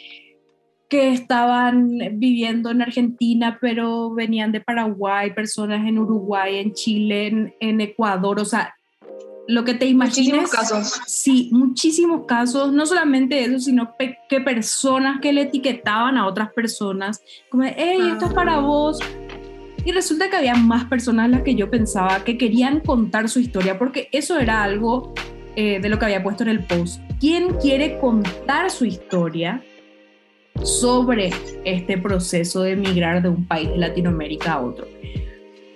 que 0.88 1.12
estaban 1.12 1.98
viviendo 2.12 2.70
en 2.70 2.80
Argentina, 2.80 3.58
pero 3.60 4.14
venían 4.14 4.52
de 4.52 4.60
Paraguay, 4.60 5.34
personas 5.34 5.88
en 5.88 5.98
Uruguay, 5.98 6.58
en 6.58 6.72
Chile, 6.72 7.26
en, 7.26 7.54
en 7.58 7.80
Ecuador, 7.80 8.38
o 8.38 8.44
sea, 8.44 8.76
lo 9.46 9.64
que 9.64 9.74
te 9.74 9.86
imagines. 9.86 10.34
Muchísimos 10.34 10.50
casos. 10.50 11.00
Sí, 11.06 11.50
muchísimos 11.52 12.26
casos, 12.26 12.72
no 12.72 12.86
solamente 12.86 13.44
eso, 13.44 13.58
sino 13.58 13.94
que 14.28 14.40
personas 14.40 15.20
que 15.20 15.32
le 15.32 15.42
etiquetaban 15.42 16.16
a 16.16 16.26
otras 16.26 16.52
personas, 16.52 17.22
como, 17.50 17.64
hey, 17.64 17.98
esto 18.12 18.26
es 18.26 18.32
para 18.32 18.58
vos. 18.58 18.98
Y 19.84 19.92
resulta 19.92 20.30
que 20.30 20.36
había 20.36 20.54
más 20.54 20.86
personas 20.86 21.28
las 21.28 21.42
que 21.42 21.54
yo 21.54 21.70
pensaba 21.70 22.24
que 22.24 22.38
querían 22.38 22.80
contar 22.80 23.28
su 23.28 23.38
historia, 23.38 23.78
porque 23.78 24.08
eso 24.12 24.38
era 24.38 24.62
algo 24.62 25.12
eh, 25.56 25.78
de 25.80 25.88
lo 25.88 25.98
que 25.98 26.06
había 26.06 26.22
puesto 26.22 26.42
en 26.42 26.48
el 26.48 26.64
post. 26.64 27.00
¿Quién 27.20 27.54
quiere 27.60 27.98
contar 27.98 28.70
su 28.70 28.86
historia 28.86 29.62
sobre 30.62 31.32
este 31.64 31.98
proceso 31.98 32.62
de 32.62 32.72
emigrar 32.72 33.22
de 33.22 33.28
un 33.28 33.46
país 33.46 33.68
de 33.68 33.76
Latinoamérica 33.76 34.54
a 34.54 34.62
otro? 34.62 34.86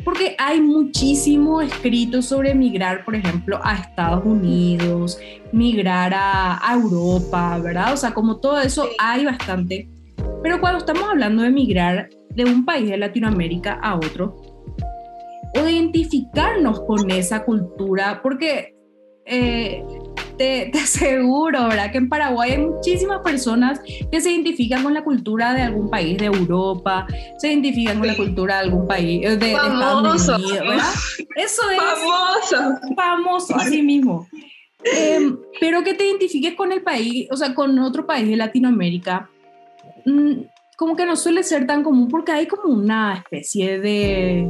Porque 0.09 0.35
hay 0.39 0.59
muchísimo 0.63 1.61
escrito 1.61 2.23
sobre 2.23 2.55
migrar, 2.55 3.05
por 3.05 3.15
ejemplo, 3.15 3.61
a 3.63 3.75
Estados 3.75 4.25
Unidos, 4.25 5.21
migrar 5.53 6.15
a, 6.17 6.59
Europa, 6.73 7.59
¿verdad? 7.59 7.93
O 7.93 7.97
sea, 7.99 8.15
como 8.15 8.39
todo 8.39 8.59
eso 8.59 8.89
hay 8.99 9.27
bastante. 9.27 9.87
Pero 10.43 10.61
cuando 10.61 10.79
estamos 10.79 11.03
hablando 11.03 11.43
de 11.43 11.51
migrar 11.51 12.09
de 12.31 12.45
un 12.47 12.65
país 12.65 12.89
de 12.89 12.97
Latinoamérica 12.97 13.75
a 13.83 13.97
otro, 13.97 14.41
o 15.55 15.69
identificarnos 15.69 16.81
con 16.81 17.11
esa 17.11 17.45
cultura, 17.45 18.21
porque 18.23 18.75
eh, 19.27 19.85
te, 20.39 20.71
aseguro, 20.79 21.69
¿verdad? 21.69 21.93
Que 21.93 21.99
en 21.99 22.09
Paraguay 22.09 22.53
hay 22.53 22.59
muchísimas 22.59 23.21
personas 23.23 23.81
que 24.11 24.21
se 24.21 24.31
identifican 24.31 24.83
con 24.83 24.95
la 24.95 25.05
cultura 25.05 25.53
de 25.53 25.63
algún 25.63 25.91
país 25.91 26.17
de 26.17 26.27
Europa, 26.27 27.07
se 27.39 27.49
identifican 27.49 27.99
con 27.99 28.07
la 28.07 28.17
cultura 28.17 28.55
de 28.55 28.61
algún 28.61 28.87
país 28.87 29.27
eh, 29.27 29.37
de, 29.37 29.53
Estados 29.53 30.29
Unidos, 30.29 30.61
¿verdad? 30.61 30.93
Eso 31.37 31.63
es 31.71 31.79
famoso. 31.79 32.81
Famoso, 32.97 33.57
así 33.57 33.83
mismo. 33.83 34.27
Em, 34.85 35.37
pero 35.61 35.83
que 35.83 35.95
te 35.95 36.07
identifiques 36.07 36.55
con 36.55 36.73
el 36.73 36.83
país, 36.83 37.29
o 37.31 37.37
sea, 37.37 37.55
con 37.55 37.79
otro 37.81 38.07
país 38.07 38.29
de 38.29 38.37
Latinoamérica, 38.37 39.29
mm, 40.07 40.33
como 40.77 40.95
que 40.95 41.05
no 41.05 41.17
suele 41.17 41.43
ser 41.43 41.67
tan 41.67 41.83
común 41.83 42.09
porque 42.09 42.31
hay 42.31 42.47
como 42.47 42.73
una 42.73 43.15
especie 43.15 43.81
de, 43.81 44.49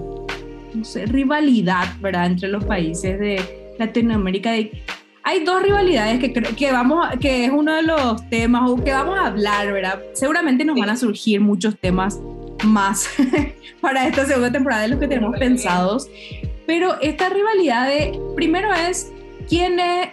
no 0.75 0.85
sé, 0.85 1.07
rivalidad, 1.07 1.87
¿verdad? 2.01 2.27
Entre 2.27 2.49
los 2.49 2.65
países 2.65 3.19
de 3.19 3.75
Latinoamérica. 3.79 4.53
Hay 5.29 5.45
dos 5.45 5.63
rivalidades 5.63 6.21
que, 6.21 6.33
que, 6.33 6.73
vamos, 6.73 7.07
que 7.21 7.45
es 7.45 7.51
uno 7.51 7.75
de 7.75 7.83
los 7.83 8.27
temas 8.31 8.71
o 8.71 8.83
que 8.83 8.93
vamos 8.93 9.19
a 9.19 9.27
hablar, 9.27 9.71
¿verdad? 9.71 10.01
Seguramente 10.15 10.65
nos 10.65 10.81
van 10.81 10.89
a 10.89 10.97
surgir 10.97 11.39
muchos 11.39 11.79
temas 11.79 12.19
más 12.65 13.11
para 13.83 14.09
esta 14.09 14.25
segunda 14.25 14.51
temporada 14.51 14.83
de 14.83 14.89
los 14.89 14.99
que 14.99 15.07
tenemos 15.07 15.39
pensados. 15.39 16.09
Pero 16.67 16.99
esta 17.03 17.29
rivalidad 17.29 17.89
de, 17.89 18.19
primero 18.37 18.73
es 18.73 19.13
quién 19.51 19.79
es, 19.79 20.09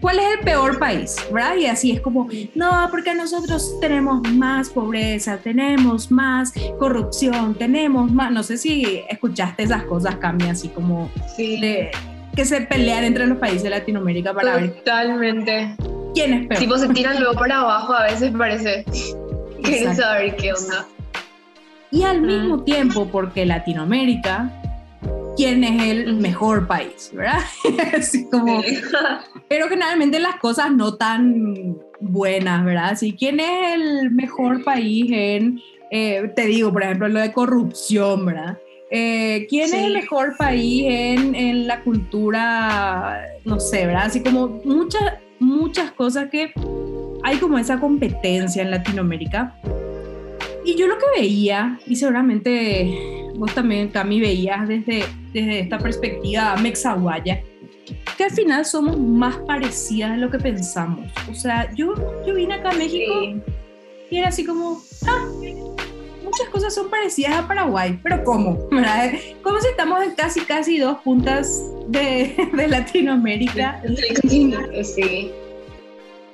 cuál 0.00 0.20
es 0.20 0.38
el 0.38 0.44
peor 0.44 0.78
país, 0.78 1.16
¿verdad? 1.32 1.56
Y 1.56 1.66
así 1.66 1.90
es 1.90 2.00
como, 2.00 2.28
no, 2.54 2.86
porque 2.92 3.16
nosotros 3.16 3.80
tenemos 3.80 4.22
más 4.30 4.70
pobreza, 4.70 5.38
tenemos 5.38 6.12
más 6.12 6.52
corrupción, 6.78 7.56
tenemos 7.56 8.12
más, 8.12 8.30
no 8.30 8.44
sé 8.44 8.56
si 8.58 9.02
escuchaste 9.10 9.64
esas 9.64 9.82
cosas, 9.86 10.18
Cami, 10.18 10.50
así 10.50 10.68
como 10.68 11.10
de, 11.36 11.90
que 12.34 12.44
se 12.44 12.60
pelean 12.62 13.04
entre 13.04 13.26
los 13.26 13.38
países 13.38 13.62
de 13.62 13.70
Latinoamérica 13.70 14.32
para 14.34 14.56
ver. 14.56 14.74
Totalmente. 14.76 15.74
¿Quién 16.14 16.32
es 16.34 16.46
peor? 16.46 16.60
Tipo, 16.60 16.78
se 16.78 16.88
tiran 16.88 17.18
luego 17.18 17.34
para 17.34 17.60
abajo, 17.60 17.92
a 17.94 18.04
veces 18.04 18.32
parece. 18.36 18.84
Quieren 19.62 19.94
saber 19.94 20.36
qué 20.36 20.52
onda. 20.52 20.86
Y 21.90 22.02
al 22.04 22.22
mismo 22.22 22.64
tiempo, 22.64 23.06
porque 23.06 23.44
Latinoamérica 23.44 24.50
quién 25.36 25.64
es 25.64 25.82
el 25.82 26.16
mejor 26.16 26.66
país, 26.66 27.10
¿verdad? 27.12 27.40
Así 27.98 28.28
como, 28.28 28.62
pero 29.48 29.68
generalmente 29.68 30.18
las 30.20 30.36
cosas 30.36 30.72
no 30.72 30.94
tan 30.94 31.78
buenas, 32.00 32.64
¿verdad? 32.64 32.90
Así, 32.90 33.12
¿quién 33.12 33.40
es 33.40 33.74
el 33.74 34.10
mejor 34.10 34.64
país 34.64 35.10
en, 35.10 35.60
eh, 35.90 36.30
te 36.34 36.46
digo, 36.46 36.72
por 36.72 36.82
ejemplo, 36.82 37.08
lo 37.08 37.20
de 37.20 37.32
corrupción, 37.32 38.26
¿verdad? 38.26 38.58
Eh, 38.94 39.46
¿Quién 39.48 39.64
es 39.64 39.72
el 39.72 39.94
mejor 39.94 40.36
país 40.36 40.84
en, 40.86 41.34
en, 41.34 41.66
la 41.66 41.82
cultura, 41.82 43.26
no 43.42 43.58
sé, 43.58 43.86
¿verdad? 43.86 44.04
Así 44.04 44.22
como 44.22 44.60
muchas, 44.66 45.14
muchas 45.38 45.92
cosas 45.92 46.28
que 46.28 46.52
hay 47.22 47.38
como 47.38 47.58
esa 47.58 47.80
competencia 47.80 48.60
en 48.60 48.70
Latinoamérica. 48.70 49.56
Y 50.62 50.76
yo 50.76 50.86
lo 50.88 50.98
que 50.98 51.06
veía, 51.22 51.80
y 51.86 51.96
seguramente 51.96 52.94
vos 53.34 53.54
también, 53.54 53.88
Cami, 53.88 54.20
veías 54.20 54.68
desde, 54.68 55.04
desde 55.32 55.60
esta 55.60 55.78
perspectiva 55.78 56.54
mexaguaya, 56.56 57.40
que 58.18 58.24
al 58.24 58.30
final 58.30 58.66
somos 58.66 58.98
más 58.98 59.36
parecidas 59.46 60.10
de 60.10 60.18
lo 60.18 60.30
que 60.30 60.38
pensamos. 60.38 61.10
O 61.30 61.34
sea, 61.34 61.72
yo, 61.74 61.94
yo 62.26 62.34
vine 62.34 62.56
acá 62.56 62.68
a 62.68 62.74
México 62.74 63.14
y 64.10 64.18
era 64.18 64.28
así 64.28 64.44
como, 64.44 64.82
ah, 65.06 65.24
muchas 66.32 66.48
cosas 66.48 66.74
son 66.74 66.88
parecidas 66.88 67.34
a 67.36 67.46
Paraguay, 67.46 67.98
pero 68.02 68.24
¿cómo? 68.24 68.58
¿Verdad? 68.70 69.12
¿Cómo 69.42 69.60
si 69.60 69.68
estamos 69.68 70.02
en 70.02 70.14
casi, 70.14 70.40
casi 70.40 70.78
dos 70.78 70.98
puntas 70.98 71.62
de, 71.88 72.34
de 72.56 72.68
Latinoamérica? 72.68 73.82
Sí. 74.22 75.30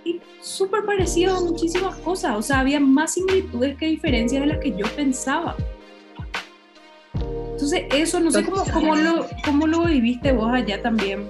Y 0.04 0.20
súper 0.40 0.84
parecido 0.84 1.36
a 1.36 1.40
muchísimas 1.40 1.96
cosas, 1.96 2.36
o 2.36 2.42
sea, 2.42 2.60
había 2.60 2.80
más 2.80 3.14
similitudes 3.14 3.76
que 3.76 3.86
diferencias 3.86 4.40
de 4.42 4.46
las 4.46 4.58
que 4.58 4.70
yo 4.70 4.86
pensaba. 4.94 5.56
Entonces, 7.52 7.86
eso, 7.92 8.20
no 8.20 8.30
sé 8.30 8.44
cómo, 8.44 8.62
cómo, 8.72 8.94
lo, 8.94 9.26
cómo 9.44 9.66
lo 9.66 9.84
viviste 9.84 10.30
vos 10.30 10.52
allá 10.52 10.80
también, 10.80 11.28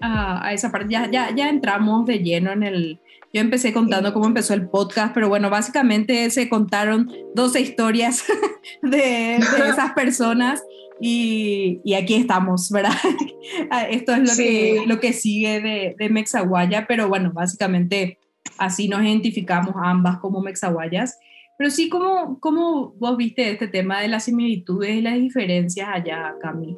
a, 0.00 0.54
esa 0.54 0.72
parte. 0.72 0.88
Ya, 0.90 1.10
ya, 1.10 1.34
ya 1.34 1.50
entramos 1.50 2.06
de 2.06 2.20
lleno 2.20 2.52
en 2.52 2.62
el... 2.62 3.00
Yo 3.32 3.40
empecé 3.40 3.72
contando 3.72 4.12
cómo 4.12 4.26
empezó 4.26 4.54
el 4.54 4.68
podcast, 4.68 5.14
pero 5.14 5.28
bueno, 5.28 5.50
básicamente 5.50 6.28
se 6.30 6.48
contaron 6.48 7.12
12 7.34 7.60
historias 7.60 8.24
de, 8.82 9.36
esas 9.68 9.92
personas 9.92 10.62
y, 11.00 11.80
y, 11.84 11.94
aquí 11.94 12.14
estamos, 12.14 12.70
¿verdad? 12.70 12.92
Esto 13.90 14.14
es 14.14 14.28
lo, 14.28 14.36
que, 14.36 14.82
lo 14.86 15.00
que 15.00 15.12
sigue 15.12 15.60
de, 15.60 15.94
de 15.98 16.08
Mexaguaya, 16.10 16.86
pero 16.86 17.08
bueno, 17.08 17.30
básicamente 17.32 18.18
así 18.58 18.88
nos 18.88 19.02
identificamos 19.02 19.74
ambas 19.82 20.18
como 20.18 20.40
Mexaguayas. 20.40 21.18
Pero 21.56 21.70
sí, 21.70 21.88
¿cómo, 21.88 22.40
¿cómo 22.40 22.94
vos 22.98 23.16
viste 23.16 23.50
este 23.50 23.68
tema 23.68 24.00
de 24.00 24.08
las 24.08 24.24
similitudes 24.24 24.96
y 24.96 25.02
las 25.02 25.14
diferencias 25.14 25.88
allá, 25.92 26.34
Cami? 26.40 26.76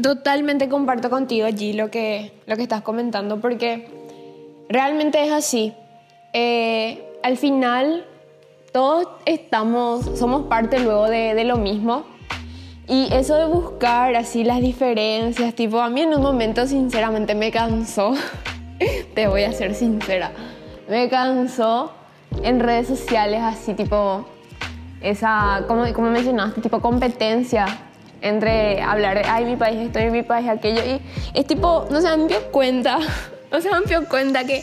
Totalmente 0.00 0.68
comparto 0.68 1.10
contigo 1.10 1.46
allí 1.46 1.72
lo 1.72 1.90
que, 1.90 2.32
lo 2.46 2.56
que 2.56 2.62
estás 2.62 2.82
comentando, 2.82 3.40
porque 3.40 3.88
realmente 4.72 5.22
es 5.22 5.30
así. 5.30 5.74
Eh, 6.32 7.04
al 7.22 7.36
final, 7.36 8.04
todos 8.72 9.06
estamos, 9.26 10.18
somos 10.18 10.46
parte 10.48 10.80
luego 10.80 11.08
de, 11.08 11.34
de 11.34 11.44
lo 11.44 11.56
mismo. 11.56 12.04
Y 12.88 13.08
eso 13.12 13.36
de 13.36 13.46
buscar 13.46 14.16
así 14.16 14.42
las 14.42 14.60
diferencias, 14.60 15.54
tipo, 15.54 15.80
a 15.80 15.88
mí 15.88 16.00
en 16.00 16.14
un 16.14 16.22
momento 16.22 16.66
sinceramente 16.66 17.34
me 17.34 17.52
cansó, 17.52 18.14
te 19.14 19.28
voy 19.28 19.44
a 19.44 19.52
ser 19.52 19.74
sincera, 19.74 20.32
me 20.88 21.08
cansó 21.08 21.92
en 22.42 22.58
redes 22.58 22.88
sociales 22.88 23.40
así 23.40 23.74
tipo 23.74 24.26
esa, 25.00 25.64
como, 25.68 25.90
como 25.92 26.10
mencionaste, 26.10 26.60
tipo 26.60 26.80
competencia 26.80 27.66
entre 28.20 28.80
hablar 28.80 29.22
ay, 29.26 29.44
mi 29.44 29.56
país 29.56 29.80
esto 29.80 30.00
y 30.00 30.10
mi 30.10 30.22
país 30.22 30.48
aquello. 30.48 30.80
Y 30.84 31.00
es 31.34 31.46
tipo, 31.46 31.86
no 31.90 32.00
se 32.00 32.08
han 32.08 32.28
dio 32.28 32.50
cuenta, 32.50 32.98
no 33.52 33.60
se 33.60 33.68
han 33.68 33.84
dio 33.84 34.08
cuenta 34.08 34.44
que, 34.44 34.60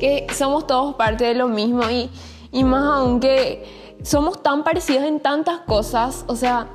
que 0.00 0.26
somos 0.34 0.66
todos 0.66 0.96
parte 0.96 1.24
de 1.24 1.34
lo 1.34 1.48
mismo 1.48 1.88
y, 1.88 2.10
y 2.50 2.64
más 2.64 2.84
aún 2.98 3.20
que 3.20 3.64
somos 4.02 4.42
tan 4.42 4.64
parecidos 4.64 5.04
en 5.04 5.20
tantas 5.20 5.60
cosas, 5.60 6.24
o 6.26 6.36
sea, 6.36 6.66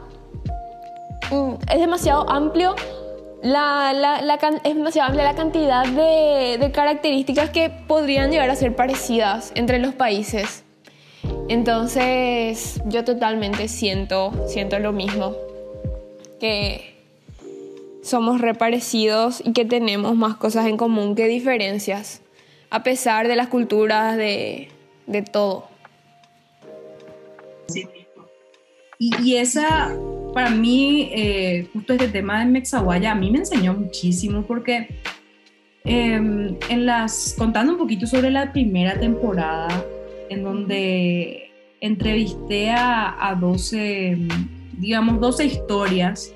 mm, 1.29 1.53
es 1.71 1.79
demasiado 1.79 2.29
amplio 2.29 2.73
la, 3.43 3.93
la, 3.93 4.21
la, 4.21 4.35
es 4.63 4.75
demasiado 4.75 5.09
amplia 5.09 5.25
la 5.25 5.35
cantidad 5.35 5.85
de, 5.85 6.57
de, 6.57 6.71
características 6.71 7.51
que 7.51 7.69
podrían 7.69 8.31
llegar 8.31 8.49
a 8.49 8.55
ser 8.55 8.75
parecidas 8.75 9.51
entre 9.55 9.79
los 9.79 9.93
países. 9.93 10.63
Entonces, 11.47 12.81
yo 12.85 13.03
totalmente 13.03 13.67
siento, 13.67 14.31
siento 14.47 14.79
lo 14.79 14.91
mismo, 14.91 15.35
que 16.39 16.96
somos 18.07 18.41
reparecidos 18.41 19.41
y 19.45 19.53
que 19.53 19.65
tenemos 19.65 20.15
más 20.15 20.35
cosas 20.35 20.65
en 20.67 20.77
común 20.77 21.15
que 21.15 21.27
diferencias, 21.27 22.21
a 22.69 22.83
pesar 22.83 23.27
de 23.27 23.35
las 23.35 23.47
culturas, 23.47 24.17
de, 24.17 24.69
de 25.05 25.21
todo. 25.21 25.67
Sí. 27.67 27.87
Y, 28.99 29.11
y 29.21 29.35
esa 29.35 29.95
para 30.37 30.51
mí, 30.51 31.09
eh, 31.13 31.67
justo 31.73 31.93
este 31.93 32.09
tema 32.09 32.39
de 32.39 32.45
Mexaguaya, 32.45 33.13
a 33.13 33.15
mí 33.15 33.31
me 33.31 33.39
enseñó 33.39 33.73
muchísimo 33.73 34.43
porque 34.43 34.87
em, 35.83 36.55
en 36.69 36.85
las, 36.85 37.33
contando 37.35 37.71
un 37.71 37.79
poquito 37.79 38.05
sobre 38.05 38.29
la 38.29 38.51
primera 38.51 38.99
temporada, 38.99 39.67
en 40.29 40.43
donde 40.43 41.49
entrevisté 41.81 42.69
a, 42.69 43.27
a 43.27 43.33
12, 43.33 44.17
digamos, 44.73 45.19
12 45.19 45.45
historias 45.45 46.31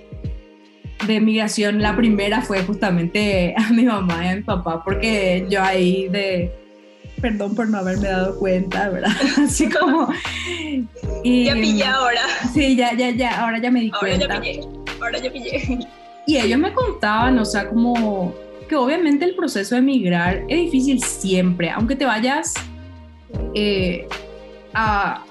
de 1.07 1.19
migración. 1.19 1.81
La 1.81 1.95
primera 1.95 2.41
fue 2.41 2.63
justamente 2.63 3.53
a 3.57 3.69
mi 3.71 3.83
mamá 3.83 4.25
y 4.25 4.27
a 4.29 4.35
mi 4.35 4.41
papá, 4.41 4.83
porque 4.83 5.45
yo 5.49 5.61
ahí 5.61 6.07
de, 6.09 6.51
perdón 7.21 7.55
por 7.55 7.69
no 7.69 7.77
haberme 7.77 8.07
dado 8.07 8.37
cuenta, 8.37 8.89
¿verdad? 8.89 9.11
Así 9.37 9.69
como... 9.69 10.09
Y, 11.23 11.45
ya 11.45 11.53
pillé 11.53 11.85
ahora. 11.85 12.21
Sí, 12.53 12.75
ya, 12.75 12.93
ya, 12.93 13.11
ya, 13.11 13.41
ahora 13.43 13.59
ya 13.59 13.71
me 13.71 13.81
di 13.81 13.91
ahora 13.93 13.99
cuenta. 13.99 14.27
Ya 14.27 14.41
pillé, 14.41 14.61
ahora 15.01 15.19
ya 15.19 15.31
pillé. 15.31 15.79
Y 16.27 16.37
ellos 16.37 16.59
me 16.59 16.73
contaban, 16.73 17.37
o 17.39 17.45
sea, 17.45 17.69
como 17.69 18.33
que 18.69 18.75
obviamente 18.75 19.25
el 19.25 19.35
proceso 19.35 19.75
de 19.75 19.79
emigrar 19.79 20.43
es 20.47 20.57
difícil 20.71 21.03
siempre, 21.03 21.69
aunque 21.69 21.95
te 21.95 22.05
vayas 22.05 22.53
eh, 23.53 24.07
a, 24.73 25.25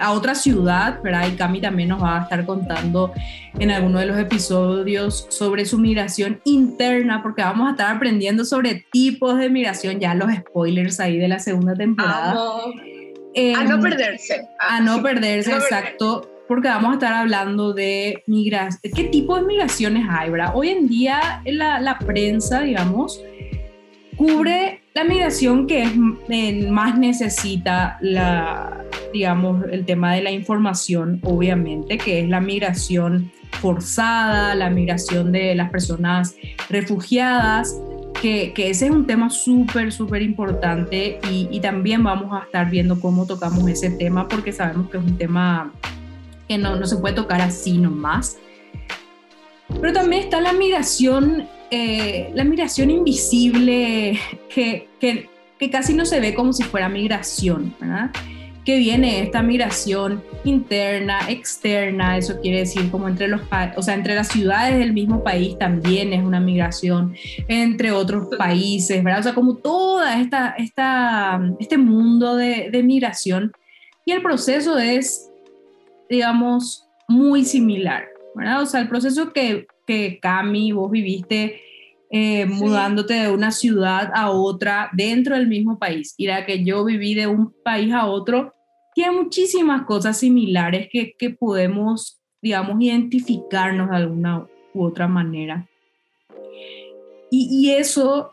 a, 0.00 0.12
otra 0.12 0.34
ciudad, 0.34 1.00
¿verdad? 1.02 1.28
Y 1.28 1.36
Cami 1.36 1.60
también 1.60 1.88
nos 1.88 2.02
va 2.02 2.20
a 2.20 2.22
estar 2.22 2.44
contando 2.46 3.12
en 3.58 3.70
alguno 3.70 3.98
de 3.98 4.06
los 4.06 4.18
episodios 4.18 5.26
sobre 5.30 5.64
su 5.64 5.78
migración 5.78 6.40
interna, 6.44 7.22
porque 7.22 7.42
vamos 7.42 7.68
a 7.68 7.70
estar 7.72 7.94
aprendiendo 7.94 8.44
sobre 8.44 8.86
tipos 8.92 9.38
de 9.38 9.50
migración, 9.50 9.98
ya 9.98 10.14
los 10.14 10.32
spoilers 10.32 11.00
ahí 11.00 11.18
de 11.18 11.28
la 11.28 11.38
segunda 11.38 11.74
temporada. 11.74 12.32
a 12.32 13.64
no 13.64 13.80
perderse. 13.80 14.42
A, 14.60 14.80
no 14.80 15.02
perderse, 15.02 15.52
exacto. 15.52 16.30
Porque 16.48 16.68
vamos 16.68 16.90
a 16.90 16.94
estar 16.94 17.12
hablando 17.12 17.72
de 17.72 18.22
migración. 18.28 18.80
¿Qué 18.94 19.04
tipo 19.04 19.36
de 19.36 19.42
migraciones 19.42 20.06
hay, 20.08 20.30
verdad? 20.30 20.52
Hoy 20.54 20.68
en 20.68 20.86
día 20.86 21.42
la, 21.44 21.80
la 21.80 21.98
prensa, 21.98 22.60
digamos, 22.60 23.20
cubre 24.16 24.80
la 24.94 25.04
migración 25.04 25.66
que 25.66 25.82
es, 25.82 25.96
más 26.70 26.98
necesita 26.98 27.98
la, 28.00 28.82
digamos, 29.12 29.64
el 29.70 29.84
tema 29.84 30.14
de 30.14 30.22
la 30.22 30.30
información, 30.30 31.20
obviamente, 31.22 31.98
que 31.98 32.20
es 32.20 32.28
la 32.28 32.40
migración 32.40 33.30
forzada, 33.60 34.54
la 34.54 34.70
migración 34.70 35.32
de 35.32 35.54
las 35.54 35.70
personas 35.70 36.36
refugiadas, 36.68 37.76
que, 38.20 38.52
que 38.52 38.70
ese 38.70 38.86
es 38.86 38.90
un 38.90 39.06
tema 39.06 39.30
súper, 39.30 39.92
súper 39.92 40.22
importante 40.22 41.18
y, 41.30 41.48
y 41.50 41.60
también 41.60 42.02
vamos 42.02 42.32
a 42.32 42.44
estar 42.44 42.70
viendo 42.70 43.00
cómo 43.00 43.26
tocamos 43.26 43.68
ese 43.68 43.90
tema 43.90 44.26
porque 44.28 44.52
sabemos 44.52 44.90
que 44.90 44.98
es 44.98 45.04
un 45.04 45.18
tema 45.18 45.72
que 46.48 46.58
no, 46.58 46.76
no 46.76 46.86
se 46.86 46.96
puede 46.96 47.14
tocar 47.14 47.40
así 47.40 47.78
nomás. 47.78 48.38
Pero 49.80 49.92
también 49.92 50.22
está 50.22 50.40
la 50.40 50.52
migración, 50.52 51.48
eh, 51.70 52.30
la 52.34 52.44
migración 52.44 52.90
invisible 52.90 54.18
que, 54.54 54.88
que, 55.00 55.28
que, 55.58 55.70
casi 55.70 55.92
no 55.92 56.06
se 56.06 56.20
ve 56.20 56.34
como 56.34 56.52
si 56.52 56.62
fuera 56.62 56.88
migración, 56.88 57.74
¿verdad? 57.80 58.10
Que 58.66 58.76
viene 58.78 59.22
esta 59.22 59.42
migración 59.42 60.22
interna, 60.44 61.20
externa, 61.30 62.18
eso 62.18 62.40
quiere 62.40 62.58
decir 62.58 62.90
como 62.90 63.08
entre 63.08 63.28
los, 63.28 63.40
o 63.76 63.82
sea, 63.82 63.94
entre 63.94 64.14
las 64.14 64.28
ciudades 64.28 64.78
del 64.78 64.92
mismo 64.92 65.22
país 65.22 65.56
también 65.56 66.12
es 66.12 66.22
una 66.22 66.40
migración, 66.40 67.14
entre 67.48 67.92
otros 67.92 68.28
países, 68.36 69.02
¿verdad? 69.02 69.20
O 69.20 69.22
sea, 69.22 69.34
como 69.34 69.54
toda 69.54 70.20
esta, 70.20 70.50
esta 70.58 71.40
este 71.60 71.78
mundo 71.78 72.36
de, 72.36 72.68
de 72.70 72.82
migración 72.82 73.52
y 74.04 74.12
el 74.12 74.20
proceso 74.20 74.78
es, 74.78 75.30
digamos, 76.10 76.86
muy 77.08 77.44
similar. 77.44 78.04
¿verdad? 78.36 78.62
O 78.62 78.66
sea, 78.66 78.80
el 78.80 78.88
proceso 78.88 79.32
que, 79.32 79.66
que 79.86 80.18
Cami, 80.20 80.72
vos 80.72 80.90
viviste 80.90 81.60
eh, 82.10 82.46
sí. 82.46 82.54
mudándote 82.54 83.14
de 83.14 83.30
una 83.30 83.50
ciudad 83.50 84.12
a 84.14 84.30
otra 84.30 84.90
dentro 84.92 85.34
del 85.34 85.48
mismo 85.48 85.78
país 85.78 86.14
y 86.16 86.26
la 86.26 86.44
que 86.44 86.62
yo 86.62 86.84
viví 86.84 87.14
de 87.14 87.26
un 87.26 87.52
país 87.64 87.92
a 87.92 88.06
otro, 88.06 88.52
tiene 88.96 89.12
muchísimas 89.12 89.82
cosas 89.82 90.18
similares 90.18 90.88
que, 90.90 91.12
que 91.18 91.28
podemos, 91.28 92.18
digamos, 92.40 92.80
identificarnos 92.80 93.90
de 93.90 93.96
alguna 93.96 94.46
u 94.72 94.84
otra 94.84 95.06
manera. 95.06 95.68
Y, 97.30 97.46
y 97.50 97.72
eso, 97.72 98.32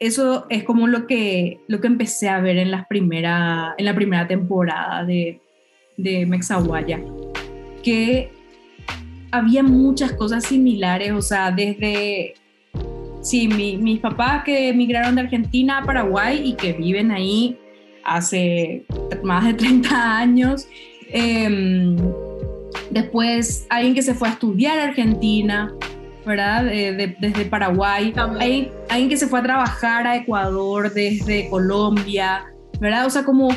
eso 0.00 0.46
es 0.50 0.64
como 0.64 0.88
lo 0.88 1.06
que, 1.06 1.60
lo 1.68 1.80
que 1.80 1.86
empecé 1.86 2.28
a 2.28 2.40
ver 2.40 2.58
en, 2.58 2.72
las 2.72 2.88
primera, 2.88 3.76
en 3.78 3.84
la 3.84 3.94
primera 3.94 4.26
temporada 4.26 5.04
de, 5.04 5.40
de 5.96 6.26
Mexahuaya, 6.26 7.00
que 7.84 8.32
había 9.30 9.62
muchas 9.62 10.14
cosas 10.14 10.44
similares, 10.44 11.12
o 11.12 11.22
sea, 11.22 11.52
desde, 11.52 12.34
sí, 13.20 13.46
mi, 13.46 13.76
mis 13.76 14.00
papás 14.00 14.42
que 14.42 14.70
emigraron 14.70 15.14
de 15.14 15.20
Argentina 15.20 15.78
a 15.78 15.84
Paraguay 15.84 16.42
y 16.44 16.54
que 16.54 16.72
viven 16.72 17.12
ahí 17.12 17.56
hace 18.04 18.84
más 19.22 19.44
de 19.44 19.54
30 19.54 20.18
años. 20.18 20.66
Eh, 21.08 21.96
después, 22.90 23.66
alguien 23.70 23.94
que 23.94 24.02
se 24.02 24.14
fue 24.14 24.28
a 24.28 24.32
estudiar 24.32 24.78
a 24.78 24.84
Argentina, 24.84 25.72
¿verdad? 26.26 26.64
De, 26.64 27.16
desde 27.20 27.44
Paraguay. 27.44 28.12
Hay, 28.38 28.70
alguien 28.88 29.08
que 29.08 29.16
se 29.16 29.26
fue 29.26 29.40
a 29.40 29.42
trabajar 29.42 30.06
a 30.06 30.16
Ecuador 30.16 30.92
desde 30.92 31.48
Colombia, 31.48 32.44
¿verdad? 32.80 33.06
O 33.06 33.10
sea, 33.10 33.24
como 33.24 33.48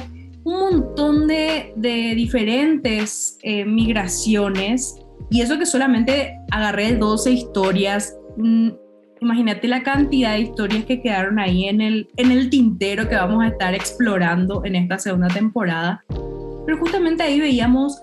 un 0.44 0.60
montón 0.60 1.28
de, 1.28 1.74
de 1.76 2.14
diferentes 2.16 3.38
eh, 3.42 3.66
migraciones 3.66 5.00
y 5.30 5.42
eso 5.42 5.58
que 5.58 5.66
solamente 5.66 6.38
agarré 6.52 6.96
12 6.96 7.32
historias, 7.32 8.16
mmm, 8.38 8.70
imagínate 9.26 9.68
la 9.68 9.84
cantidad 9.84 10.34
de 10.34 10.42
historias 10.42 10.86
que 10.86 11.02
quedaron 11.02 11.40
ahí 11.40 11.66
en 11.66 11.82
el, 11.82 12.08
en 12.16 12.32
el 12.32 12.50
tintero 12.50 13.10
que 13.10 13.16
vamos 13.16 13.44
a 13.44 13.48
estar 13.48 13.74
explorando 13.74 14.64
en 14.64 14.76
esta 14.76 15.00
segunda 15.00 15.28
temporada. 15.28 16.04
Pero 16.66 16.78
justamente 16.78 17.24
ahí 17.24 17.40
veíamos 17.40 18.00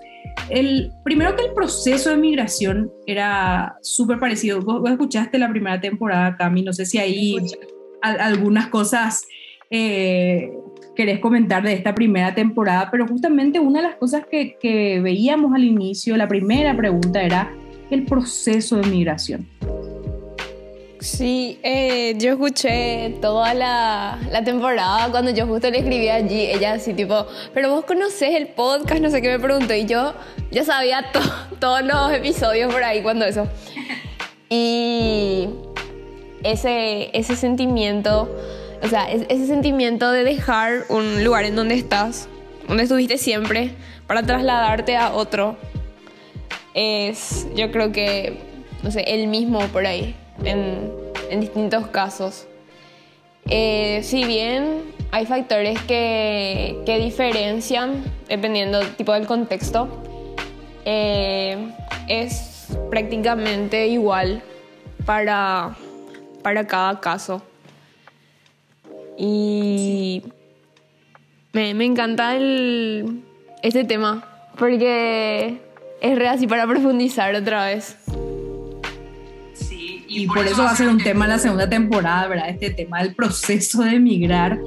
el, 0.49 0.91
primero 1.03 1.35
que 1.35 1.45
el 1.45 1.53
proceso 1.53 2.09
de 2.09 2.17
migración 2.17 2.91
era 3.07 3.77
súper 3.81 4.19
parecido. 4.19 4.61
Vos, 4.61 4.81
vos, 4.81 4.91
escuchaste 4.91 5.37
la 5.37 5.49
primera 5.49 5.79
temporada, 5.79 6.35
Cami, 6.37 6.61
no 6.61 6.73
sé 6.73 6.85
si 6.85 6.97
ahí 6.97 7.37
algunas 8.01 8.67
cosas 8.67 9.25
eh, 9.69 10.51
querés 10.93 11.19
comentar 11.19 11.63
de 11.63 11.71
esta 11.71 11.95
primera 11.95 12.35
temporada, 12.35 12.89
pero 12.91 13.07
justamente 13.07 13.59
una 13.59 13.81
de 13.81 13.87
las 13.87 13.95
cosas 13.95 14.25
que, 14.29 14.57
que 14.59 14.99
veíamos 14.99 15.53
al 15.55 15.63
inicio, 15.63 16.17
la 16.17 16.27
primera 16.27 16.75
pregunta 16.75 17.23
era 17.23 17.49
el 17.89 18.03
proceso 18.03 18.75
de 18.77 18.89
migración. 18.89 19.47
Sí, 21.03 21.59
eh, 21.63 22.15
yo 22.17 22.31
escuché 22.31 23.17
toda 23.21 23.53
la, 23.53 24.17
la, 24.31 24.41
temporada 24.41 25.11
cuando 25.11 25.31
yo 25.31 25.45
justo 25.45 25.69
le 25.69 25.79
escribí 25.79 26.07
allí, 26.07 26.45
ella 26.45 26.75
así 26.75 26.93
tipo, 26.93 27.27
pero 27.53 27.71
vos 27.71 27.83
conocés 27.83 28.33
el 28.35 28.47
podcast, 28.47 29.01
no 29.01 29.09
sé 29.09 29.21
qué 29.21 29.27
me 29.27 29.37
preguntó, 29.37 29.73
y 29.73 29.85
yo 29.85 30.13
ya 30.49 30.63
sabía 30.63 31.11
to, 31.11 31.19
todos 31.59 31.83
los 31.83 32.09
episodios 32.13 32.73
por 32.73 32.85
ahí 32.85 33.03
cuando 33.03 33.25
eso. 33.25 33.49
Y 34.47 35.49
ese, 36.41 37.09
ese 37.11 37.35
sentimiento 37.35 38.33
o 38.81 38.87
sea, 38.87 39.11
es, 39.11 39.25
ese 39.27 39.45
sentimiento 39.45 40.09
de 40.09 40.23
dejar 40.23 40.85
un 40.87 41.21
lugar 41.21 41.43
en 41.43 41.57
donde 41.57 41.75
estás, 41.75 42.29
donde 42.65 42.83
estuviste 42.83 43.17
siempre, 43.17 43.71
para 44.07 44.23
trasladarte 44.23 44.95
a 44.95 45.11
otro, 45.11 45.57
es, 46.73 47.45
yo 47.55 47.71
creo 47.71 47.91
que, 47.91 48.39
no 48.83 48.89
sé, 48.89 49.01
el 49.01 49.27
mismo 49.27 49.59
por 49.67 49.85
ahí, 49.85 50.15
en, 50.43 50.91
en 51.29 51.39
distintos 51.39 51.87
casos. 51.87 52.47
Eh, 53.49 54.01
si 54.03 54.23
bien 54.23 54.83
hay 55.11 55.25
factores 55.25 55.79
que, 55.81 56.81
que, 56.85 56.99
diferencian 56.99 58.03
dependiendo 58.27 58.79
tipo 58.81 59.13
del 59.13 59.27
contexto, 59.27 59.89
eh, 60.85 61.57
es 62.07 62.67
prácticamente 62.89 63.87
igual 63.87 64.41
para, 65.05 65.75
para 66.41 66.65
cada 66.65 66.99
caso. 66.99 67.41
Y 69.17 70.23
me, 71.51 71.73
me 71.73 71.85
encanta 71.85 72.35
el, 72.35 73.23
este 73.61 73.83
tema 73.83 74.27
porque 74.57 75.59
es 76.01 76.17
re 76.17 76.27
así 76.27 76.47
para 76.47 76.65
profundizar 76.65 77.35
otra 77.35 77.65
vez. 77.65 77.97
Y, 80.13 80.23
y 80.23 80.27
por, 80.27 80.37
por, 80.37 80.47
eso 80.47 80.63
va 80.63 80.71
a 80.71 80.75
ser 80.75 80.89
un 80.89 80.99
tema 80.99 81.25
en 81.25 81.31
la 81.31 81.39
segunda 81.39 81.69
temporada, 81.69 82.27
¿verdad? 82.27 82.49
Este 82.49 82.69
tema 82.69 83.01
del 83.01 83.15
proceso 83.15 83.83
de 83.83 83.95
emigrar, 83.95 84.59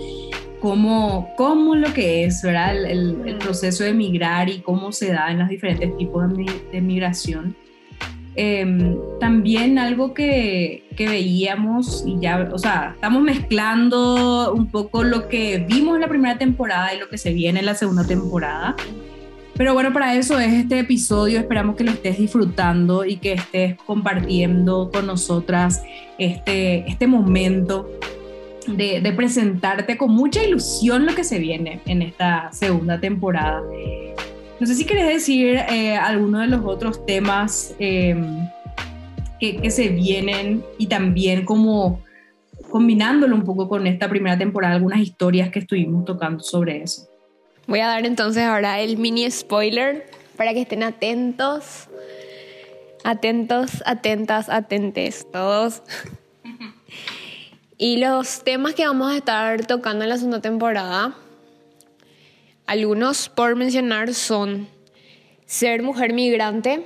cómo, 0.61 1.30
cómo 1.37 1.74
lo 1.74 1.92
que 1.92 2.24
es, 2.24 2.42
¿verdad? 2.42 2.76
El, 2.76 2.87
el, 2.87 3.28
el, 3.28 3.37
proceso 3.37 3.85
de 3.85 3.90
emigrar 3.90 4.48
y 4.48 4.61
cómo 4.61 4.92
se 4.92 5.12
da 5.12 5.30
en 5.30 5.38
los 5.38 5.48
diferentes 5.48 5.96
tipos 5.96 6.37
de, 6.37 6.46
de 6.72 6.80
migración. 6.80 7.56
Eh, 8.38 8.98
también 9.18 9.78
algo 9.78 10.12
que, 10.12 10.85
que, 10.94 11.09
veíamos 11.09 12.04
y 12.06 12.20
ya, 12.20 12.50
o 12.52 12.59
sea, 12.59 12.92
estamos 12.94 13.22
mezclando 13.22 14.52
un 14.52 14.70
poco 14.70 15.04
lo 15.04 15.28
que 15.28 15.64
vimos 15.66 15.94
en 15.94 16.02
la 16.02 16.09
primera 16.09 16.37
temporada 16.37 16.94
y 16.94 16.98
lo 16.98 17.09
que 17.09 17.16
se 17.16 17.32
viene 17.32 17.61
en 17.61 17.66
la 17.66 17.74
segunda 17.74 18.06
temporada. 18.06 18.76
Pero 19.57 19.73
bueno, 19.73 19.92
para 19.92 20.14
eso 20.14 20.38
es 20.38 20.53
este 20.53 20.81
episodio. 20.81 21.38
Esperamos 21.38 21.77
que 21.77 21.85
lo 21.85 21.90
estés 21.90 22.19
disfrutando 22.19 23.07
y 23.07 23.16
que 23.16 23.33
estés 23.33 23.77
compartiendo 23.87 24.90
con 24.92 25.07
nosotras 25.07 25.83
este, 26.19 26.88
este 26.88 27.07
momento 27.07 27.90
de, 28.66 29.01
presentarte 29.16 29.97
con 29.97 30.11
mucha 30.11 30.45
ilusión 30.45 31.07
lo 31.07 31.14
que 31.14 31.25
se 31.25 31.38
viene 31.38 31.81
en 31.87 32.03
esta 32.03 32.53
segunda 32.53 33.01
temporada. 33.01 33.62
No 34.61 34.66
sé 34.66 34.75
si 34.75 34.85
querés 34.85 35.09
decir 35.09 35.57
eh, 35.71 35.97
alguno 35.97 36.40
de 36.40 36.49
los 36.49 36.62
otros 36.64 37.07
temas 37.07 37.75
eh, 37.79 38.14
que, 39.40 39.57
que, 39.57 39.71
se 39.71 39.88
vienen 39.88 40.62
y 40.79 40.87
también 40.87 41.45
como 41.45 42.01
combinándolo 42.71 43.35
un 43.35 43.45
poco 43.45 43.69
con 43.69 43.87
esta 43.87 44.09
primera 44.09 44.37
temporada, 44.37 44.75
algunas 44.75 45.01
historias 45.01 45.51
que 45.51 45.61
estuvimos 45.61 46.05
tocando 46.05 46.40
sobre 46.42 46.83
eso. 46.83 47.09
Voy 47.66 47.81
a 47.81 47.88
dar 47.88 48.07
entonces 48.07 48.44
ahora 48.44 48.81
el 48.81 48.96
mini 48.96 49.31
spoiler 49.31 50.09
para 50.37 50.52
que 50.55 50.62
estén 50.62 50.83
atentos, 50.83 51.88
atentos, 53.05 53.83
atentas, 53.87 54.48
atentes 54.48 55.26
todos. 55.33 55.83
y 57.79 57.98
los 57.98 58.44
temas 58.44 58.74
que 58.74 58.87
vamos 58.87 59.12
a 59.12 59.16
estar 59.16 59.66
tocando 59.66 60.05
en 60.05 60.11
la 60.11 60.16
segunda 60.16 60.40
temporada 60.40 61.16
algunos 62.66 63.29
por 63.29 63.55
mencionar 63.55 64.12
son 64.12 64.68
ser 65.46 65.83
mujer 65.83 66.12
migrante. 66.12 66.85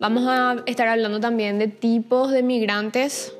Vamos 0.00 0.24
a 0.26 0.56
estar 0.66 0.88
hablando 0.88 1.20
también 1.20 1.58
de 1.58 1.68
tipos 1.68 2.32
de 2.32 2.42
migrantes. 2.42 3.32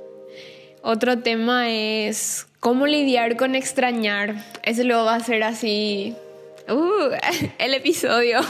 Otro 0.82 1.18
tema 1.18 1.68
es 1.70 2.46
cómo 2.60 2.86
lidiar 2.86 3.36
con 3.36 3.56
extrañar. 3.56 4.36
Ese 4.62 4.84
luego 4.84 5.04
va 5.04 5.16
a 5.16 5.20
ser 5.20 5.42
así. 5.42 6.16
Uh, 6.68 7.14
el 7.58 7.74
episodio. 7.74 8.40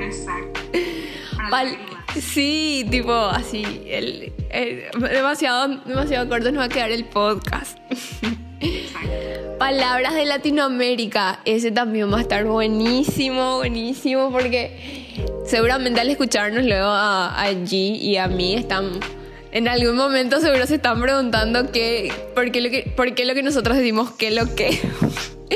Exacto. 0.00 0.60
Sí, 2.20 2.86
tipo 2.90 3.12
así. 3.12 3.64
El, 3.86 4.32
el, 4.50 4.84
demasiado, 5.00 5.80
demasiado 5.84 6.28
corto 6.28 6.52
nos 6.52 6.60
va 6.60 6.66
a 6.66 6.68
quedar 6.68 6.92
el 6.92 7.04
podcast. 7.04 7.76
Palabras 9.58 10.14
de 10.14 10.24
Latinoamérica, 10.24 11.40
ese 11.44 11.72
también 11.72 12.12
va 12.12 12.18
a 12.18 12.20
estar 12.20 12.44
buenísimo, 12.44 13.56
buenísimo, 13.56 14.30
porque 14.30 15.12
seguramente 15.44 16.00
al 16.00 16.10
escucharnos 16.10 16.64
luego 16.64 16.86
a, 16.86 17.40
a 17.40 17.50
G 17.50 17.72
y 17.72 18.16
a 18.16 18.28
mí 18.28 18.54
están, 18.54 19.00
En 19.50 19.66
algún 19.68 19.96
momento 19.96 20.40
seguro 20.40 20.66
se 20.66 20.76
están 20.76 21.00
preguntando 21.00 21.72
qué, 21.72 22.12
por, 22.34 22.50
qué 22.52 22.60
lo 22.60 22.70
que, 22.70 22.92
por 22.96 23.14
qué 23.14 23.24
lo 23.24 23.34
que 23.34 23.42
nosotros 23.42 23.76
decimos 23.76 24.12
qué 24.12 24.30
lo 24.30 24.54
que. 24.54 24.80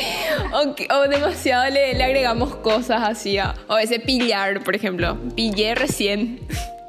o, 0.90 1.08
demasiado 1.08 1.70
le, 1.70 2.02
agregamos 2.02 2.56
cosas 2.56 3.02
así. 3.02 3.38
O 3.68 3.78
ese 3.78 4.00
pillar, 4.00 4.62
por 4.62 4.74
ejemplo. 4.74 5.16
Pillé 5.34 5.74
recién. 5.74 6.40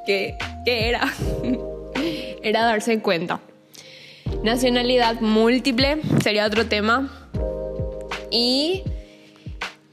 ¿Qué, 0.05 0.37
qué 0.65 0.89
era? 0.89 1.13
era 2.43 2.63
darse 2.63 2.99
cuenta. 2.99 3.39
Nacionalidad 4.43 5.21
múltiple 5.21 6.01
sería 6.23 6.45
otro 6.45 6.67
tema. 6.67 7.09
Y 8.31 8.83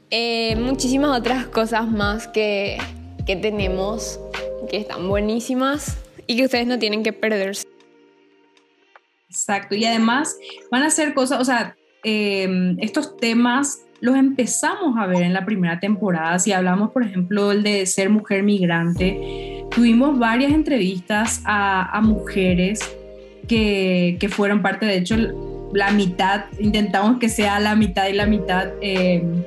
eh, 0.09 0.55
muchísimas 0.55 1.17
otras 1.17 1.47
cosas 1.47 1.87
más 1.87 2.27
que, 2.27 2.77
que 3.25 3.35
tenemos 3.35 4.19
que 4.69 4.77
están 4.77 5.07
buenísimas 5.07 5.97
y 6.27 6.37
que 6.37 6.45
ustedes 6.45 6.67
no 6.67 6.79
tienen 6.79 7.03
que 7.03 7.13
perderse. 7.13 7.67
Exacto, 9.29 9.75
y 9.75 9.85
además 9.85 10.37
van 10.71 10.83
a 10.83 10.89
ser 10.89 11.13
cosas, 11.13 11.41
o 11.41 11.45
sea, 11.45 11.75
em, 12.03 12.77
estos 12.79 13.17
temas 13.17 13.83
los 13.99 14.15
empezamos 14.15 14.97
a 14.97 15.07
ver 15.07 15.23
en 15.23 15.33
la 15.33 15.45
primera 15.45 15.79
temporada. 15.79 16.37
Si 16.39 16.51
hablamos, 16.51 16.91
por 16.91 17.03
ejemplo, 17.03 17.51
el 17.51 17.63
de 17.63 17.85
ser 17.85 18.09
mujer 18.09 18.43
migrante, 18.43 19.65
tuvimos 19.71 20.17
varias 20.19 20.51
entrevistas 20.51 21.41
a, 21.45 21.99
mujeres 22.03 22.79
que, 23.47 24.17
que, 24.19 24.29
fueron 24.29 24.61
parte, 24.61 24.85
de 24.85 24.97
hecho, 24.97 25.15
la 25.73 25.91
mitad, 25.91 26.45
intentamos 26.59 27.19
que 27.19 27.29
sea 27.29 27.59
la 27.59 27.75
mitad 27.75 28.07
y 28.07 28.13
la 28.13 28.25
mitad. 28.25 28.69
Em, 28.81 29.43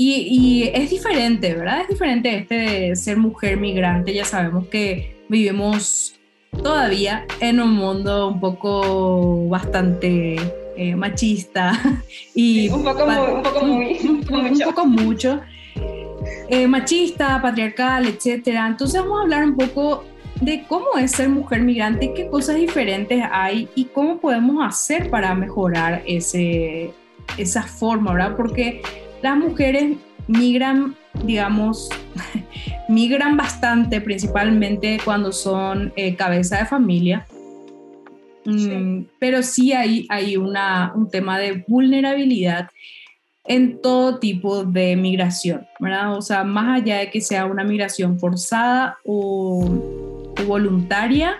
y, 0.00 0.70
es 0.74 0.90
diferente, 0.90 1.54
¿verdad? 1.54 1.80
Es 1.82 1.88
diferente 1.88 2.36
este 2.36 2.54
de 2.54 2.96
ser 2.96 3.16
mujer 3.16 3.56
migrante. 3.56 4.14
Ya 4.14 4.24
sabemos 4.24 4.68
que 4.68 5.16
vivimos 5.28 6.14
todavía 6.62 7.26
en 7.40 7.60
un 7.60 7.72
mundo 7.72 8.28
un 8.28 8.38
poco 8.38 9.48
bastante 9.48 10.36
eh, 10.78 10.94
machista 10.94 11.72
y 12.34 12.68
un 12.68 12.84
poco, 12.84 13.04
un 13.04 13.42
poco, 13.42 13.66
muy, 13.66 13.98
un, 14.04 14.58
poco 14.64 14.86
mucho 14.86 15.40
eh, 16.48 16.66
machista, 16.68 17.42
patriarcal, 17.42 18.06
etcétera. 18.06 18.66
Entonces 18.68 19.00
vamos 19.00 19.18
a 19.18 19.22
hablar 19.22 19.44
un 19.44 19.56
poco 19.56 20.04
de 20.40 20.64
cómo 20.68 20.96
es 20.98 21.10
ser 21.10 21.28
mujer 21.28 21.62
migrante, 21.62 22.12
qué 22.14 22.28
cosas 22.28 22.56
diferentes 22.56 23.24
hay 23.30 23.68
y 23.74 23.86
cómo 23.86 24.18
podemos 24.18 24.64
hacer 24.64 25.10
para 25.10 25.34
mejorar 25.34 26.02
ese, 26.06 26.92
esa 27.36 27.64
forma, 27.64 28.12
¿verdad? 28.12 28.36
Porque 28.36 28.80
las 29.20 29.36
mujeres 29.36 29.96
migran, 30.28 30.94
digamos, 31.24 31.88
migran 32.88 33.36
bastante, 33.36 34.00
principalmente 34.00 35.00
cuando 35.04 35.32
son 35.32 35.92
eh, 35.96 36.14
cabeza 36.14 36.58
de 36.58 36.66
familia. 36.66 37.26
Mm, 38.48 39.04
pero 39.18 39.42
sí 39.42 39.72
hay, 39.72 40.06
hay 40.08 40.36
una, 40.36 40.92
un 40.94 41.10
tema 41.10 41.38
de 41.38 41.64
vulnerabilidad 41.68 42.70
en 43.44 43.80
todo 43.80 44.18
tipo 44.18 44.64
de 44.64 44.96
migración, 44.96 45.66
¿verdad? 45.80 46.16
O 46.16 46.22
sea, 46.22 46.44
más 46.44 46.80
allá 46.80 46.98
de 46.98 47.10
que 47.10 47.20
sea 47.20 47.46
una 47.46 47.64
migración 47.64 48.18
forzada 48.18 48.96
o, 49.04 50.32
o 50.38 50.44
voluntaria, 50.44 51.36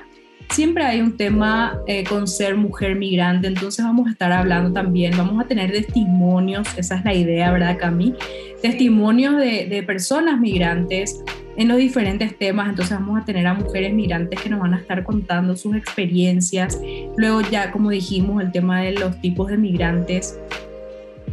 siempre 0.50 0.84
hay 0.84 1.00
un 1.00 1.16
tema 1.16 1.78
eh, 1.86 2.04
con 2.04 2.26
ser 2.26 2.56
mujer 2.56 2.94
migrante, 2.96 3.46
entonces 3.46 3.84
vamos 3.84 4.08
a 4.08 4.10
estar 4.10 4.32
hablando 4.32 4.72
también, 4.72 5.16
vamos 5.16 5.42
a 5.42 5.46
tener 5.46 5.70
testimonios, 5.72 6.66
esa 6.76 6.96
es 6.96 7.04
la 7.04 7.14
idea, 7.14 7.52
¿verdad, 7.52 7.78
Cami? 7.78 8.14
Testimonios 8.62 9.36
de, 9.36 9.66
de 9.66 9.82
personas 9.82 10.40
migrantes 10.40 11.22
en 11.58 11.68
los 11.68 11.76
diferentes 11.76 12.38
temas, 12.38 12.68
entonces 12.68 12.96
vamos 12.96 13.20
a 13.20 13.24
tener 13.24 13.46
a 13.46 13.52
mujeres 13.52 13.92
migrantes 13.92 14.40
que 14.40 14.48
nos 14.48 14.60
van 14.60 14.74
a 14.74 14.78
estar 14.78 15.02
contando 15.02 15.56
sus 15.56 15.74
experiencias, 15.76 16.80
luego 17.16 17.40
ya 17.42 17.72
como 17.72 17.90
dijimos 17.90 18.40
el 18.40 18.52
tema 18.52 18.80
de 18.82 18.92
los 18.92 19.20
tipos 19.20 19.50
de 19.50 19.58
migrantes, 19.58 20.38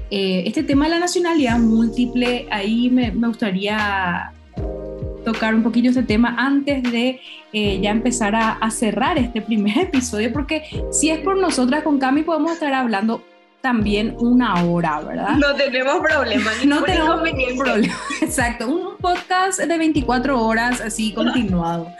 eh, 0.09 0.43
este 0.47 0.63
tema 0.63 0.85
de 0.85 0.91
la 0.91 0.99
nacionalidad 0.99 1.59
múltiple, 1.59 2.47
ahí 2.49 2.89
me, 2.89 3.11
me 3.11 3.27
gustaría 3.27 4.31
tocar 5.23 5.53
un 5.53 5.63
poquito 5.63 5.89
este 5.89 6.03
tema 6.03 6.35
antes 6.37 6.83
de 6.83 7.19
eh, 7.51 7.79
ya 7.81 7.91
empezar 7.91 8.35
a, 8.35 8.69
cerrar 8.71 9.17
este 9.17 9.41
primer 9.41 9.77
episodio, 9.81 10.33
porque 10.33 10.63
si 10.91 11.09
es 11.09 11.19
por 11.19 11.37
nosotras 11.37 11.83
con 11.83 11.99
Cami 11.99 12.23
podemos 12.23 12.51
estar 12.51 12.73
hablando 12.73 13.23
también 13.65 14.15
una 14.19 14.63
hora, 14.63 15.01
¿verdad? 15.01 15.37
No 15.37 15.55
tenemos 15.55 15.95
problema. 15.97 16.51
no 16.67 16.83
tenemos 16.83 17.19
problema. 17.57 17.95
Exacto, 18.21 18.69
un 18.69 18.95
podcast 18.97 19.59
de 19.59 19.75
24 19.75 20.39
horas 20.39 20.81
así 20.81 21.11
continuado. 21.15 21.91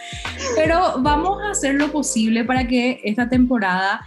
Pero 0.55 0.99
vamos 0.99 1.41
a 1.41 1.49
hacer 1.49 1.73
lo 1.73 1.91
posible 1.91 2.43
para 2.43 2.67
que 2.67 3.01
esta 3.03 3.29
temporada 3.29 4.05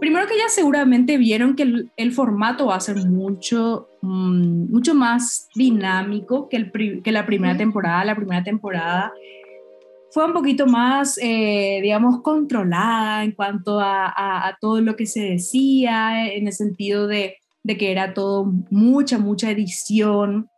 primero 0.00 0.26
que 0.26 0.36
ya 0.38 0.48
seguramente 0.48 1.18
vieron 1.18 1.54
que 1.54 1.86
el, 1.96 2.12
formato 2.12 2.66
va 2.66 2.74
a 2.74 2.80
ser 2.80 2.96
mucho, 2.96 3.88
mm, 4.02 4.72
mucho 4.72 4.96
más 4.96 5.48
dinámico 5.54 6.48
que, 6.48 6.56
el, 6.56 7.02
que 7.04 7.12
la 7.12 7.26
primera 7.26 7.56
temporada. 7.56 8.04
La 8.04 8.16
primera 8.16 8.42
temporada 8.42 9.12
fue 10.10 10.24
un 10.24 10.32
poquito 10.32 10.66
más, 10.66 11.18
eh, 11.22 11.80
digamos, 11.82 12.22
controlada 12.22 13.24
en 13.24 13.32
cuanto 13.32 13.78
a, 13.80 14.56
todo 14.60 14.80
lo 14.80 14.96
que 14.96 15.06
se 15.06 15.20
decía, 15.20 16.32
en 16.32 16.46
el 16.46 16.52
sentido 16.52 17.06
de, 17.06 17.36
de 17.62 17.76
que 17.76 17.92
era 17.92 18.14
todo 18.14 18.52
mucha, 18.70 19.18
mucha 19.18 19.50
edición. 19.50 20.48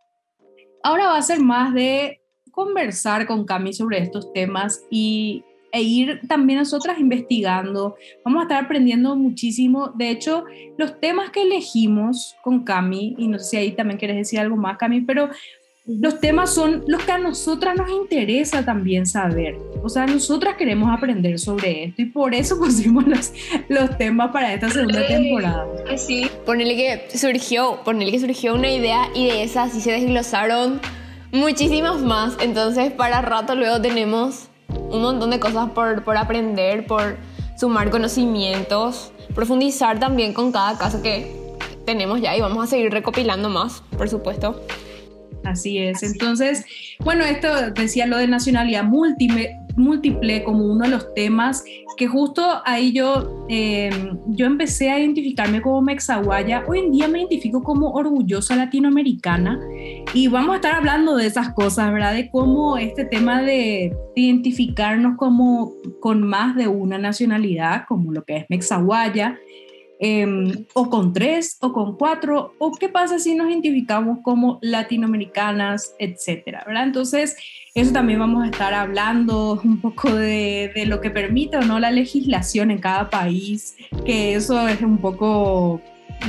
Ahora 0.82 1.08
va 1.08 1.16
a 1.16 1.22
ser 1.22 1.40
más 1.40 1.74
de 1.74 2.20
conversar 2.50 3.26
con 3.26 3.44
Cami 3.44 3.72
sobre 3.72 3.98
estos 3.98 4.32
temas 4.32 4.84
y 4.90 5.44
e 5.72 5.82
ir 5.82 6.20
también 6.26 6.58
nosotras 6.58 6.98
investigando. 6.98 7.96
Vamos 8.24 8.40
a 8.40 8.42
estar 8.42 8.64
aprendiendo 8.64 9.14
muchísimo. 9.16 9.92
De 9.96 10.10
hecho, 10.10 10.44
los 10.76 10.98
temas 11.00 11.30
que 11.30 11.42
elegimos 11.42 12.34
con 12.42 12.64
Cami, 12.64 13.14
y 13.18 13.28
no 13.28 13.38
sé 13.38 13.44
si 13.44 13.56
ahí 13.56 13.72
también 13.72 13.98
quieres 13.98 14.16
decir 14.16 14.40
algo 14.40 14.56
más, 14.56 14.78
Cami, 14.78 15.02
pero 15.02 15.30
los 15.86 16.20
temas 16.20 16.54
son 16.54 16.84
los 16.86 17.02
que 17.02 17.12
a 17.12 17.18
nosotras 17.18 17.74
nos 17.76 17.90
interesa 17.90 18.64
también 18.64 19.06
saber. 19.06 19.56
O 19.82 19.88
sea, 19.88 20.06
nosotras 20.06 20.56
queremos 20.56 20.90
aprender 20.92 21.38
sobre 21.38 21.84
esto 21.84 22.02
y 22.02 22.06
por 22.06 22.34
eso 22.34 22.58
pusimos 22.58 23.06
los, 23.06 23.32
los 23.68 23.96
temas 23.96 24.30
para 24.30 24.52
esta 24.52 24.70
segunda 24.70 25.06
temporada. 25.06 25.66
Sí. 25.96 26.30
Ponele 26.44 26.76
que 26.76 27.18
surgió, 27.18 27.80
ponele 27.84 28.10
que 28.12 28.20
surgió 28.20 28.54
una 28.54 28.70
idea 28.70 29.08
y 29.14 29.28
de 29.28 29.42
esa 29.42 29.68
sí 29.68 29.80
se 29.80 29.92
desglosaron 29.92 30.80
muchísimas 31.32 32.00
más. 32.00 32.36
Entonces, 32.40 32.92
para 32.92 33.22
rato 33.22 33.54
luego 33.54 33.80
tenemos 33.80 34.48
un 34.68 35.02
montón 35.02 35.30
de 35.30 35.40
cosas 35.40 35.70
por, 35.70 36.04
por 36.04 36.16
aprender, 36.16 36.86
por 36.86 37.16
sumar 37.56 37.90
conocimientos, 37.90 39.12
profundizar 39.34 39.98
también 39.98 40.34
con 40.34 40.52
cada 40.52 40.78
caso 40.78 41.02
que 41.02 41.40
tenemos 41.84 42.20
ya 42.20 42.36
y 42.36 42.40
vamos 42.40 42.64
a 42.64 42.66
seguir 42.66 42.92
recopilando 42.92 43.48
más, 43.48 43.82
por 43.96 44.08
supuesto. 44.08 44.60
Así 45.44 45.78
es. 45.78 46.02
Entonces, 46.02 46.64
bueno, 47.00 47.24
esto 47.24 47.48
decía 47.70 48.06
lo 48.06 48.18
de 48.18 48.28
nacionalidad 48.28 48.84
múltiple, 48.84 49.56
múltiple 49.76 50.44
como 50.44 50.64
uno 50.64 50.84
de 50.84 50.90
los 50.90 51.14
temas 51.14 51.64
que 51.96 52.06
justo 52.06 52.42
ahí 52.64 52.92
yo, 52.92 53.46
em, 53.48 54.18
yo 54.28 54.46
empecé 54.46 54.90
a 54.90 54.98
identificarme 54.98 55.60
como 55.60 55.82
mexaguaya. 55.82 56.64
Hoy 56.66 56.80
en 56.80 56.92
día 56.92 57.08
me 57.08 57.20
identifico 57.20 57.62
como 57.62 57.90
orgullosa 57.90 58.56
latinoamericana 58.56 59.60
y 60.14 60.28
vamos 60.28 60.52
a 60.52 60.56
estar 60.56 60.74
hablando 60.74 61.16
de 61.16 61.26
esas 61.26 61.50
cosas, 61.50 61.92
¿verdad? 61.92 62.14
De 62.14 62.30
cómo 62.30 62.78
este 62.78 63.04
tema 63.04 63.42
de 63.42 63.94
identificarnos 64.14 65.16
como 65.16 65.72
con 66.00 66.22
más 66.22 66.56
de 66.56 66.68
una 66.68 66.98
nacionalidad, 66.98 67.84
como 67.88 68.12
lo 68.12 68.24
que 68.24 68.38
es 68.38 68.46
mexaguaya, 68.48 69.38
Em, 70.02 70.64
o 70.72 70.88
con 70.88 71.12
tres, 71.12 71.58
o 71.60 71.74
con 71.74 71.98
cuatro, 71.98 72.54
o 72.58 72.72
qué 72.72 72.88
pasa 72.88 73.18
si 73.18 73.34
nos 73.34 73.50
identificamos 73.50 74.20
como 74.22 74.58
latinoamericanas, 74.62 75.94
etcétera, 75.98 76.64
¿verdad? 76.66 76.84
Entonces, 76.84 77.36
eso 77.74 77.92
también 77.92 78.18
vamos 78.18 78.42
a 78.42 78.46
estar 78.46 78.72
hablando 78.72 79.60
un 79.64 79.78
poco 79.78 80.10
de, 80.10 80.72
de, 80.74 80.86
lo 80.86 81.02
que 81.02 81.10
permite 81.10 81.58
o 81.58 81.60
no 81.60 81.78
la 81.78 81.90
legislación 81.90 82.70
en 82.70 82.78
cada 82.78 83.10
país, 83.10 83.76
que 84.06 84.34
eso 84.34 84.66
es 84.68 84.80
un 84.80 84.96
poco 84.96 85.82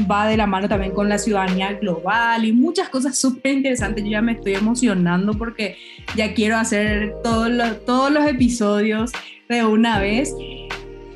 va 0.10 0.28
de 0.28 0.36
la 0.36 0.48
mano 0.48 0.68
también 0.68 0.92
con 0.92 1.08
la 1.08 1.18
ciudadanía 1.18 1.72
global 1.74 2.44
y 2.44 2.52
muchas 2.52 2.90
cosas 2.90 3.18
súper 3.18 3.54
interesantes. 3.54 4.04
Yo 4.04 4.12
ya 4.12 4.22
me 4.22 4.34
estoy 4.34 4.56
emocionando 4.56 5.34
porque 5.34 5.78
ya 6.18 6.34
quiero 6.34 6.58
hacer 6.58 7.14
todos 7.24 7.50
los, 7.50 7.86
todos 7.86 8.12
los 8.12 8.26
episodios 8.26 9.14
de 9.48 9.64
una 9.64 10.00
vez. 10.00 10.36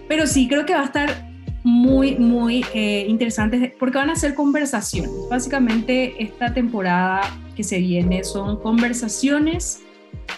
Pero 0.08 0.26
sí, 0.26 0.48
creo 0.48 0.66
que 0.66 0.74
va 0.74 0.82
a 0.82 0.86
estar 0.86 1.25
muy, 1.66 2.16
muy 2.18 2.64
eh, 2.76 3.08
interesantes 3.10 3.74
porque 3.80 3.98
van 3.98 4.12
a 4.12 4.16
ser 4.16 4.36
conversaciones. 4.36 5.10
Básicamente 5.32 6.14
esta 6.22 6.54
temporada 6.54 7.22
que 7.56 7.64
se 7.64 7.80
viene 7.80 8.24
son 8.24 8.62
conversaciones 8.62 9.82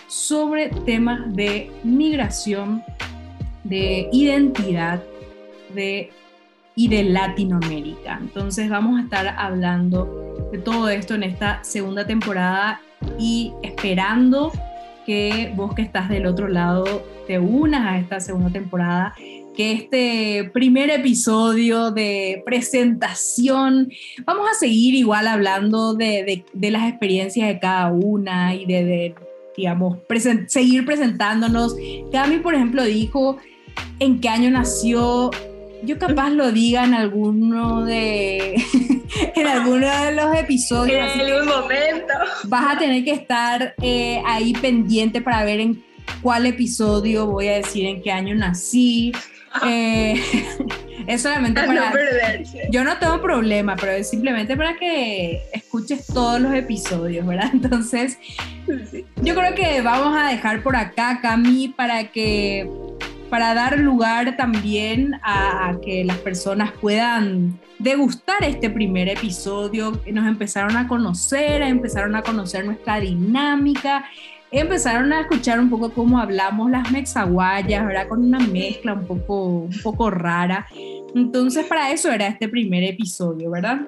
sobre 0.07 0.69
temas 0.85 1.35
de 1.35 1.69
migración, 1.83 2.81
de 3.65 4.07
identidad 4.13 5.03
de, 5.75 6.11
y 6.75 6.87
de 6.87 7.03
Latinoamérica. 7.03 8.19
Entonces 8.21 8.69
vamos 8.69 8.97
a 8.97 9.03
estar 9.03 9.35
hablando 9.37 10.49
de 10.53 10.59
todo 10.59 10.87
esto 10.87 11.15
en 11.15 11.23
esta 11.23 11.61
segunda 11.61 12.07
temporada 12.07 12.79
y 13.19 13.51
esperando 13.63 14.53
que 15.05 15.51
vos 15.57 15.75
que 15.75 15.81
estás 15.81 16.07
del 16.07 16.25
otro 16.25 16.47
lado 16.47 16.85
te 17.27 17.37
unas 17.37 17.85
a 17.85 17.97
esta 17.97 18.21
segunda 18.21 18.49
temporada 18.49 19.13
que 19.57 19.71
este 19.71 20.51
primer 20.53 20.91
episodio 20.91 21.89
de 21.89 22.43
presentación, 22.45 23.91
vamos 24.23 24.47
a 24.51 24.53
seguir 24.53 24.93
igual 24.93 25.25
hablando 25.25 25.95
de, 25.95 26.45
de, 26.53 26.71
las 26.71 26.87
experiencias 26.87 27.47
de 27.47 27.59
cada 27.59 27.91
una 27.91 28.53
y 28.53 28.67
de, 28.67 28.85
de 28.85 29.15
digamos, 29.57 29.97
seguir 30.45 30.85
presentándonos. 30.85 31.75
Cami, 32.11 32.37
por 32.37 32.53
ejemplo, 32.53 32.83
dijo 32.83 33.37
en 33.97 34.21
qué 34.21 34.29
año 34.29 34.51
nació. 34.51 35.31
Yo 35.83 35.97
capaz 35.97 36.29
lo 36.29 36.51
diga 36.51 36.83
en 36.83 36.93
alguno 36.93 37.83
de 37.83 38.61
en 39.35 39.47
alguno 39.47 39.87
de 39.87 40.11
los 40.11 40.35
episodios. 40.35 41.15
En 41.15 41.21
algún 41.21 41.47
momento. 41.47 42.13
Vas 42.43 42.75
a 42.75 42.77
tener 42.77 43.03
que 43.03 43.11
estar 43.11 43.73
eh, 43.81 44.21
ahí 44.23 44.53
pendiente 44.53 45.19
para 45.19 45.43
ver 45.43 45.61
en 45.61 45.83
cuál 46.21 46.45
episodio 46.45 47.25
voy 47.25 47.47
a 47.47 47.55
decir 47.55 47.87
en 47.87 48.03
qué 48.03 48.11
año 48.11 48.35
nací. 48.35 49.11
Eh, 49.65 50.21
es 51.07 51.21
solamente 51.21 51.61
para... 51.63 51.93
yo 52.69 52.83
no 52.83 52.97
tengo 52.97 53.21
problema, 53.21 53.75
pero 53.75 53.93
es 53.93 54.09
simplemente 54.09 54.55
para 54.55 54.77
que 54.77 55.41
escuches 55.53 56.05
todos 56.07 56.39
los 56.41 56.53
episodios, 56.53 57.25
¿verdad? 57.25 57.49
Entonces, 57.53 58.17
yo 59.21 59.35
creo 59.35 59.55
que 59.55 59.81
vamos 59.81 60.15
a 60.17 60.29
dejar 60.29 60.61
por 60.63 60.75
acá, 60.75 61.19
Cami, 61.21 61.69
para 61.69 62.05
que 62.11 62.69
para 63.29 63.53
dar 63.53 63.77
lugar 63.79 64.37
también 64.37 65.19
a, 65.21 65.69
a, 65.69 65.81
que 65.81 66.05
las 66.05 66.17
personas 66.19 66.71
puedan 66.79 67.59
degustar 67.77 68.41
este 68.43 68.69
primer 68.69 69.09
episodio, 69.09 70.01
nos 70.11 70.27
empezaron 70.27 70.77
a 70.77 70.87
conocer, 70.87 71.61
empezaron 71.61 72.15
a 72.15 72.21
conocer 72.21 72.65
nuestra 72.65 73.01
dinámica 73.01 74.05
empezaron 74.51 75.11
a 75.13 75.21
escuchar 75.21 75.59
un 75.59 75.69
poco 75.69 75.91
cómo 75.91 76.19
hablamos 76.19 76.71
las 76.71 76.91
mexaguayas, 76.91 77.85
¿verdad? 77.85 78.07
Con 78.07 78.23
una 78.23 78.39
mezcla 78.39 78.93
un 78.93 79.05
poco, 79.05 79.45
un 79.45 79.81
poco 79.83 80.09
rara. 80.09 80.67
Entonces, 81.15 81.65
para 81.65 81.91
eso 81.91 82.11
era 82.11 82.27
este 82.27 82.47
primer 82.47 82.83
episodio, 82.83 83.51
¿verdad? 83.51 83.81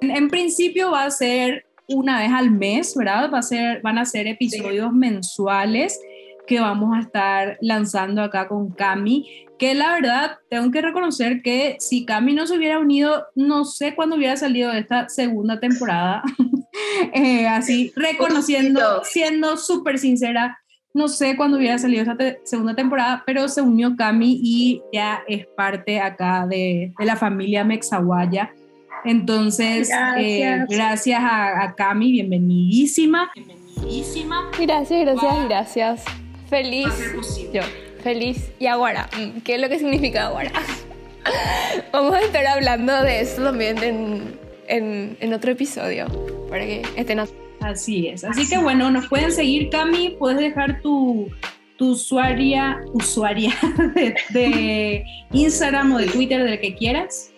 En, 0.00 0.28
principio 0.28 0.90
va 0.90 1.04
a 1.04 1.10
ser 1.10 1.66
una 1.88 2.20
vez 2.20 2.30
al 2.32 2.50
mes, 2.50 2.94
¿verdad? 2.96 3.30
Va 3.32 3.38
a 3.38 3.42
ser, 3.42 3.80
van 3.82 3.98
a 3.98 4.04
ser 4.04 4.26
episodios 4.26 4.92
mensuales 4.92 5.98
que 6.46 6.60
vamos 6.60 6.96
a 6.96 7.00
estar 7.00 7.58
lanzando 7.60 8.22
acá 8.22 8.46
con 8.46 8.70
Cami, 8.70 9.45
que 9.58 9.74
la 9.74 9.92
verdad 9.92 10.38
tengo 10.50 10.70
que 10.70 10.82
reconocer 10.82 11.42
que 11.42 11.76
si 11.80 12.04
Cami 12.04 12.34
no 12.34 12.46
se 12.46 12.56
hubiera 12.56 12.78
unido, 12.78 13.26
no 13.34 13.64
sé 13.64 13.94
cuándo 13.94 14.16
hubiera 14.16 14.36
salido 14.36 14.72
esta 14.72 15.08
segunda 15.08 15.60
temporada, 15.60 16.22
eh, 17.12 17.46
así 17.46 17.92
reconociendo, 17.96 19.02
siendo 19.04 19.56
súper 19.56 19.98
sincera, 19.98 20.58
no 20.92 21.08
sé 21.08 21.36
cuándo 21.36 21.58
hubiera 21.58 21.78
salido 21.78 22.02
esta 22.02 22.16
segunda 22.44 22.74
temporada, 22.74 23.22
pero 23.26 23.48
se 23.48 23.60
unió 23.60 23.96
Cami 23.96 24.40
y 24.42 24.82
ya 24.92 25.22
es 25.28 25.46
parte 25.46 26.00
acá 26.00 26.46
de, 26.46 26.92
de 26.98 27.04
la 27.04 27.16
familia 27.16 27.64
Mexaguaya. 27.64 28.52
Entonces, 29.04 29.88
gracias, 30.68 31.06
eh, 31.06 31.14
a, 31.14 31.62
a, 31.62 31.74
Cami, 31.74 32.12
bienvenidísima. 32.12 33.30
Bienvenidísima. 33.34 34.50
Gracias, 34.58 35.00
gracias, 35.04 35.44
gracias. 35.48 36.04
Feliz. 36.48 36.88
Yo, 37.52 37.60
feliz. 38.06 38.52
Y 38.60 38.66
ahora, 38.68 39.10
mm, 39.18 39.40
¿qué 39.40 39.56
es 39.56 39.60
lo 39.60 39.68
que 39.68 39.80
significa 39.80 40.26
ahora? 40.26 40.52
Vamos 41.92 42.14
a 42.14 42.20
estar 42.20 42.46
hablando 42.46 43.02
de 43.02 43.20
eso 43.20 43.42
también 43.42 43.82
en, 43.82 44.38
en, 44.68 45.16
en 45.18 45.34
otro 45.34 45.50
episodio, 45.50 46.06
para 46.48 46.64
que 46.64 46.82
estén 46.96 47.18
Así 47.60 48.06
es. 48.06 48.22
Así 48.22 48.48
que 48.48 48.58
bueno, 48.58 48.92
nos 48.92 49.08
pueden 49.08 49.32
seguir, 49.32 49.70
Cami. 49.70 50.10
Puedes 50.20 50.38
dejar 50.38 50.80
tu, 50.82 51.28
tu 51.78 51.90
usuaria, 51.92 52.80
usuaria 52.92 53.52
de, 53.96 54.14
de, 54.30 55.04
Instagram 55.32 55.94
o 55.94 55.98
de 55.98 56.06
Twitter, 56.06 56.44
del 56.44 56.60
que 56.60 56.76
quieras. 56.76 57.32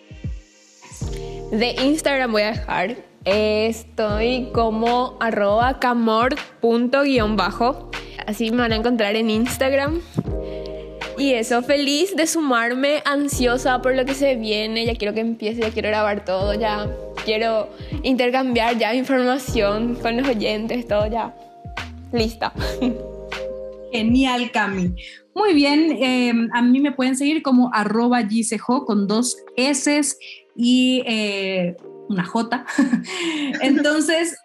De 1.51 1.71
Instagram 1.83 2.31
voy 2.31 2.43
a 2.43 2.51
dejar. 2.51 2.95
Estoy 3.25 4.49
como 4.53 5.17
arroba 5.19 5.79
camort.bajo 5.79 6.59
Así 8.27 8.51
me 8.51 8.57
van 8.57 8.73
a 8.73 8.75
encontrar 8.75 9.15
en 9.15 9.31
Instagram. 9.31 10.01
Y 11.19 11.33
eso, 11.33 11.61
feliz 11.61 12.15
de 12.15 12.25
sumarme, 12.25 13.01
ansiosa 13.03 13.81
por 13.81 13.93
lo 13.93 14.05
que 14.05 14.13
se 14.13 14.35
viene. 14.37 14.85
Ya 14.85 14.95
quiero 14.95 15.13
que 15.13 15.19
empiece, 15.19 15.59
ya 15.59 15.69
quiero 15.69 15.89
grabar 15.89 16.23
todo, 16.23 16.53
ya 16.53 16.87
quiero 17.25 17.67
intercambiar 18.03 18.77
ya 18.77 18.95
información 18.95 19.95
con 19.95 20.15
los 20.15 20.27
oyentes, 20.27 20.87
todo 20.87 21.07
ya. 21.07 21.35
Lista. 22.13 22.53
Genial, 23.91 24.49
Cami. 24.51 24.95
Muy 25.35 25.53
bien, 25.53 25.91
eh, 26.01 26.31
a 26.53 26.61
mí 26.61 26.79
me 26.79 26.93
pueden 26.93 27.17
seguir 27.17 27.41
como 27.41 27.69
arroba 27.73 28.21
con 28.85 29.05
dos 29.05 29.35
S 29.57 30.01
y 30.55 31.03
eh, 31.05 31.75
una 32.07 32.23
J. 32.23 32.65
Entonces, 33.61 34.37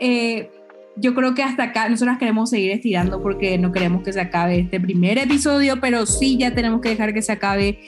eh, 0.00 0.50
yo 0.96 1.14
creo 1.14 1.34
que 1.34 1.42
hasta 1.42 1.64
acá 1.64 1.88
nosotras 1.88 2.18
queremos 2.18 2.50
seguir 2.50 2.72
estirando 2.72 3.22
porque 3.22 3.58
no 3.58 3.72
queremos 3.72 4.02
que 4.02 4.12
se 4.12 4.20
acabe 4.20 4.60
este 4.60 4.80
primer 4.80 5.18
episodio, 5.18 5.78
pero 5.80 6.06
sí 6.06 6.36
ya 6.38 6.54
tenemos 6.54 6.80
que 6.80 6.90
dejar 6.90 7.12
que 7.12 7.22
se 7.22 7.32
acabe. 7.32 7.80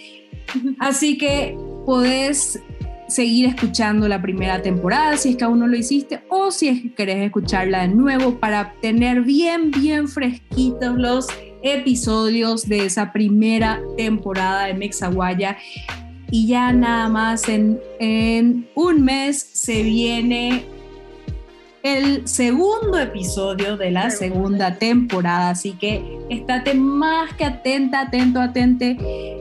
Así 0.79 1.17
que 1.17 1.57
podés 1.87 2.61
seguir 3.09 3.47
escuchando 3.47 4.07
la 4.07 4.21
primera 4.21 4.61
temporada 4.61 5.17
si 5.17 5.31
es 5.31 5.37
que 5.37 5.45
aún 5.45 5.61
no 5.61 5.67
lo 5.67 5.77
hiciste 5.77 6.21
o 6.29 6.51
si 6.51 6.69
es 6.69 6.83
que 6.83 6.93
querés 6.93 7.25
escucharla 7.25 7.83
de 7.83 7.89
nuevo 7.89 8.39
para 8.39 8.75
tener 8.83 9.23
bien, 9.23 9.71
bien 9.71 10.09
fresquitos 10.09 10.97
los 10.99 11.27
episodios 11.63 12.69
de 12.69 12.85
esa 12.85 13.11
primera 13.13 13.81
temporada 13.97 14.67
de 14.67 14.75
Mexaguaya. 14.75 15.57
Y 16.31 16.47
ya 16.47 16.75
nada 16.75 17.09
más 17.09 17.49
en, 17.49 17.81
en 17.99 18.69
un 18.75 19.03
mes 19.03 19.41
se 19.55 19.83
viene 19.83 20.67
el 21.83 22.27
segundo 22.27 22.99
episodio 22.99 23.77
de 23.77 23.91
la 23.91 24.11
segunda 24.11 24.77
temporada, 24.77 25.51
así 25.51 25.73
que 25.73 26.19
estate 26.29 26.75
más 26.75 27.33
que 27.35 27.45
atenta, 27.45 28.03
atento, 28.03 28.41
atente 28.41 28.97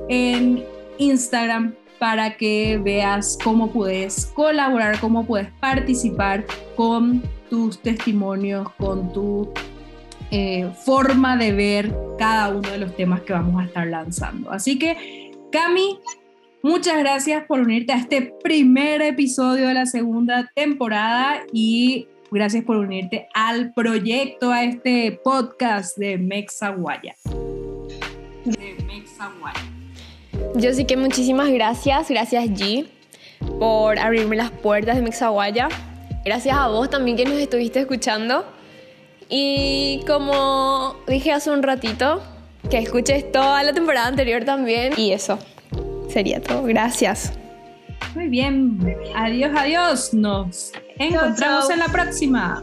en 0.10 0.64
Instagram 0.98 1.74
para 2.00 2.38
que 2.38 2.80
veas 2.84 3.38
cómo 3.44 3.72
puedes 3.72 4.28
colaborar, 4.28 5.00
cómo 5.00 5.26
puedes 5.26 5.50
participar 5.60 6.46
con 6.76 7.24
tus 7.50 7.80
testimonios, 7.82 8.70
con 8.74 9.12
tu 9.14 9.52
eh, 10.30 10.70
forma 10.86 11.38
de 11.38 11.54
ver 11.54 11.96
cada 12.20 12.50
uno 12.50 12.70
de 12.70 12.78
los 12.78 12.96
temas 12.96 13.22
que 13.22 13.34
vamos 13.34 13.62
a 13.62 13.66
estar 13.66 13.88
lanzando. 13.88 14.52
Así 14.52 14.78
que, 14.78 15.32
Cami, 15.52 16.00
muchas 16.62 17.00
gracias 17.00 17.46
por 17.46 17.62
unirte 17.62 17.94
a 17.94 17.98
este 17.98 18.34
primer 18.44 19.02
episodio 19.02 19.68
de 19.68 19.74
la 19.74 19.86
segunda 19.86 20.52
temporada 20.54 21.44
y 21.52 22.08
Gracias 22.30 22.66
por 22.66 22.78
unirte 22.78 23.30
al 23.34 23.74
proyecto, 23.74 24.52
a 24.52 24.64
este 24.64 25.20
podcast 25.24 25.98
de 25.98 26.18
Mexaguaya. 26.18 27.16
De 28.44 28.76
Mexaguaya. 28.86 29.62
Yo 30.56 30.74
sí 30.74 30.86
que 30.86 30.98
muchísimas 30.98 31.50
gracias, 31.50 32.10
gracias 32.10 32.46
G 32.46 32.88
por 33.60 33.98
abrirme 33.98 34.36
las 34.36 34.52
puertas 34.52 34.98
de 34.98 35.02
Mexaguaya. 35.02 35.70
Gracias 36.26 36.58
a 36.58 36.68
vos 36.68 36.90
también 36.90 37.16
que 37.16 37.26
nos 37.26 37.36
estuviste 37.36 37.80
escuchando. 37.80 38.46
Y 39.30 40.02
como 40.06 40.96
dije 41.08 41.32
hace 41.32 41.50
un 41.52 41.64
ratito, 41.64 42.22
que 42.70 42.80
escuches 42.80 43.32
toda 43.32 43.64
la 43.64 43.74
temporada 43.74 44.08
anterior 44.08 44.44
también. 44.44 44.94
Y 44.98 45.12
eso 45.12 45.40
sería 46.10 46.42
todo. 46.42 46.64
Gracias. 46.64 47.34
Muy 48.16 48.28
bien. 48.28 48.80
Adiós, 49.16 49.52
adiós. 49.56 50.14
Nos 50.14 50.74
encontramos 51.00 51.70
en 51.70 51.80
la 51.80 51.88
próxima. 51.88 52.62